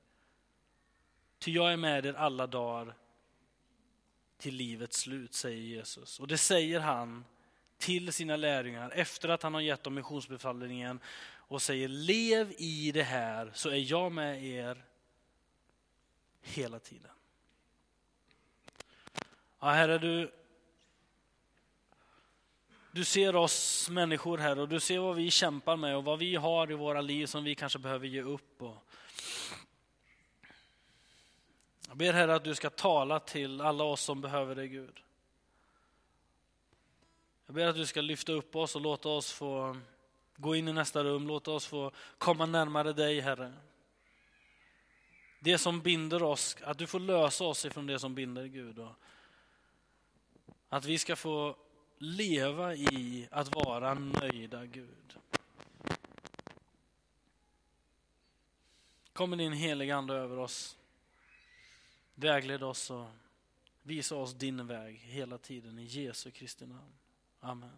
Ty 1.39 1.51
jag 1.51 1.73
är 1.73 1.77
med 1.77 2.05
er 2.05 2.13
alla 2.13 2.47
dagar 2.47 2.95
till 4.37 4.55
livets 4.55 4.97
slut, 4.97 5.33
säger 5.33 5.61
Jesus. 5.61 6.19
Och 6.19 6.27
det 6.27 6.37
säger 6.37 6.79
han 6.79 7.25
till 7.77 8.13
sina 8.13 8.35
lärjungar 8.35 8.91
efter 8.91 9.29
att 9.29 9.43
han 9.43 9.53
har 9.53 9.61
gett 9.61 9.83
dem 9.83 9.93
missionsbefallningen 9.93 10.99
och 11.51 11.61
säger 11.61 11.87
lev 11.87 12.53
i 12.57 12.91
det 12.91 13.03
här 13.03 13.51
så 13.53 13.69
är 13.69 13.91
jag 13.91 14.11
med 14.11 14.43
er 14.43 14.85
hela 16.41 16.79
tiden. 16.79 17.11
Ja, 19.63 19.69
Herre, 19.69 19.97
du 19.97 20.31
Du 22.91 23.05
ser 23.05 23.35
oss 23.35 23.89
människor 23.89 24.37
här 24.37 24.59
och 24.59 24.69
du 24.69 24.79
ser 24.79 24.99
vad 24.99 25.15
vi 25.15 25.31
kämpar 25.31 25.77
med 25.77 25.95
och 25.95 26.03
vad 26.03 26.19
vi 26.19 26.35
har 26.35 26.71
i 26.71 26.75
våra 26.75 27.01
liv 27.01 27.25
som 27.25 27.43
vi 27.43 27.55
kanske 27.55 27.79
behöver 27.79 28.07
ge 28.07 28.21
upp. 28.21 28.61
Och 28.61 28.77
jag 31.87 31.97
ber 31.97 32.13
Herre 32.13 32.35
att 32.35 32.43
du 32.43 32.55
ska 32.55 32.69
tala 32.69 33.19
till 33.19 33.61
alla 33.61 33.83
oss 33.83 34.01
som 34.01 34.21
behöver 34.21 34.55
dig 34.55 34.67
Gud. 34.67 34.99
Jag 37.45 37.55
ber 37.55 37.67
att 37.67 37.75
du 37.75 37.85
ska 37.85 38.01
lyfta 38.01 38.31
upp 38.31 38.55
oss 38.55 38.75
och 38.75 38.81
låta 38.81 39.09
oss 39.09 39.31
få 39.31 39.77
gå 40.35 40.55
in 40.55 40.67
i 40.67 40.73
nästa 40.73 41.03
rum, 41.03 41.27
låta 41.27 41.51
oss 41.51 41.65
få 41.65 41.91
komma 42.17 42.45
närmare 42.45 42.93
dig 42.93 43.19
Herre. 43.19 43.53
Det 45.39 45.57
som 45.57 45.81
binder 45.81 46.23
oss, 46.23 46.57
att 46.63 46.77
du 46.77 46.87
får 46.87 46.99
lösa 46.99 47.43
oss 47.43 47.65
ifrån 47.65 47.87
det 47.87 47.99
som 47.99 48.15
binder 48.15 48.45
Gud. 48.45 48.79
Och 48.79 48.95
att 50.71 50.85
vi 50.85 50.97
ska 50.97 51.15
få 51.15 51.55
leva 51.97 52.75
i 52.75 53.27
att 53.31 53.55
vara 53.55 53.93
nöjda 53.93 54.65
Gud. 54.65 55.17
Kommer 59.13 59.37
din 59.37 59.53
heliga 59.53 59.95
Ande 59.95 60.13
över 60.13 60.39
oss. 60.39 60.77
Vägled 62.15 62.63
oss 62.63 62.91
och 62.91 63.05
visa 63.83 64.15
oss 64.15 64.33
din 64.33 64.67
väg 64.67 64.95
hela 64.95 65.37
tiden 65.37 65.79
i 65.79 65.83
Jesu 65.83 66.31
Kristi 66.31 66.65
namn. 66.65 66.93
Amen. 67.39 67.77